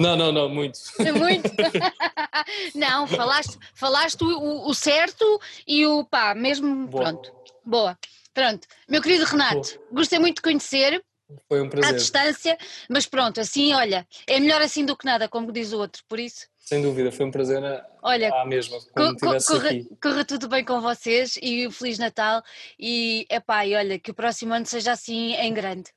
Não, 0.00 0.16
não, 0.16 0.32
não, 0.32 0.48
muito. 0.48 0.78
Muito? 1.18 1.52
não, 2.74 3.06
falaste, 3.06 3.58
falaste 3.74 4.24
o, 4.24 4.66
o, 4.66 4.74
certo 4.74 5.38
e 5.66 5.86
o 5.86 6.04
pá, 6.04 6.34
mesmo 6.34 6.86
Boa. 6.86 7.04
pronto. 7.04 7.32
Boa. 7.62 7.98
Pronto. 8.32 8.66
Meu 8.88 9.02
querido 9.02 9.26
Renato, 9.26 9.78
Boa. 9.78 9.88
gostei 9.92 10.18
muito 10.18 10.36
de 10.36 10.42
conhecer. 10.42 11.04
Foi 11.46 11.60
um 11.60 11.68
prazer. 11.68 11.94
À 11.94 11.96
distância, 11.96 12.58
mas 12.88 13.06
pronto, 13.06 13.40
assim, 13.40 13.74
olha, 13.74 14.08
é 14.26 14.40
melhor 14.40 14.62
assim 14.62 14.86
do 14.86 14.96
que 14.96 15.04
nada, 15.04 15.28
como 15.28 15.52
diz 15.52 15.72
o 15.72 15.78
outro, 15.78 16.02
por 16.08 16.18
isso. 16.18 16.46
Sem 16.58 16.80
dúvida, 16.80 17.12
foi 17.12 17.26
um 17.26 17.30
prazer 17.30 17.62
olha, 18.02 18.32
à 18.32 18.46
mesma, 18.46 18.78
como 18.96 19.14
co 19.18 19.36
corra, 19.46 19.68
aqui. 19.68 19.88
Corra 20.02 20.24
tudo 20.24 20.48
bem 20.48 20.64
com 20.64 20.80
vocês 20.80 21.38
e 21.42 21.66
um 21.68 21.70
Feliz 21.70 21.98
Natal 21.98 22.42
e, 22.78 23.26
epá, 23.30 23.66
e 23.66 23.76
olha, 23.76 23.98
que 23.98 24.10
o 24.10 24.14
próximo 24.14 24.54
ano 24.54 24.66
seja 24.66 24.92
assim 24.92 25.34
em 25.34 25.52
grande. 25.52 25.90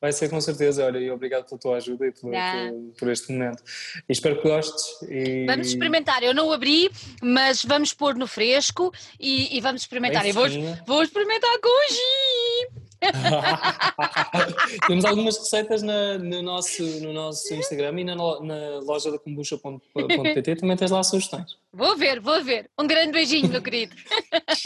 Vai 0.00 0.12
ser 0.12 0.30
com 0.30 0.40
certeza, 0.40 0.86
olha, 0.86 0.98
e 0.98 1.10
obrigado 1.10 1.46
pela 1.46 1.60
tua 1.60 1.76
ajuda 1.76 2.06
e 2.06 2.12
por, 2.12 2.30
por, 2.30 2.92
por 2.98 3.10
este 3.10 3.32
momento. 3.32 3.62
E 4.08 4.12
espero 4.12 4.40
que 4.40 4.48
gostes. 4.48 4.84
E... 5.08 5.44
Vamos 5.46 5.68
experimentar, 5.68 6.22
eu 6.22 6.32
não 6.32 6.48
o 6.48 6.52
abri, 6.52 6.90
mas 7.22 7.62
vamos 7.64 7.92
pôr 7.92 8.14
no 8.14 8.26
fresco 8.26 8.92
e, 9.18 9.54
e 9.56 9.60
vamos 9.60 9.82
experimentar. 9.82 10.24
E 10.24 10.32
vou, 10.32 10.46
vou 10.86 11.02
experimentar 11.02 11.58
com 11.60 11.68
o 11.68 11.92
gin. 11.92 12.80
Temos 14.86 15.04
algumas 15.04 15.38
receitas 15.38 15.82
na, 15.82 16.18
no, 16.18 16.42
nosso, 16.42 16.82
no 17.00 17.12
nosso 17.12 17.52
Instagram 17.54 18.00
e 18.00 18.04
na, 18.04 18.14
na 18.14 18.78
loja 18.82 19.10
da 19.10 19.18
kombucha.pt 19.18 20.56
também 20.60 20.76
tens 20.76 20.90
lá 20.90 21.02
sugestões. 21.02 21.56
Vou 21.72 21.96
ver, 21.96 22.20
vou 22.20 22.42
ver. 22.42 22.70
Um 22.78 22.86
grande 22.86 23.12
beijinho, 23.12 23.48
meu 23.48 23.62
querido. 23.62 23.94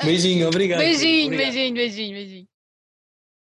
Beijinho, 0.05 0.49
obrigado. 0.49 0.79
Beijinho, 0.83 1.27
obrigado. 1.27 1.49
beijinho, 1.59 1.77
beijinho, 1.77 2.15
beijinho. 2.15 2.54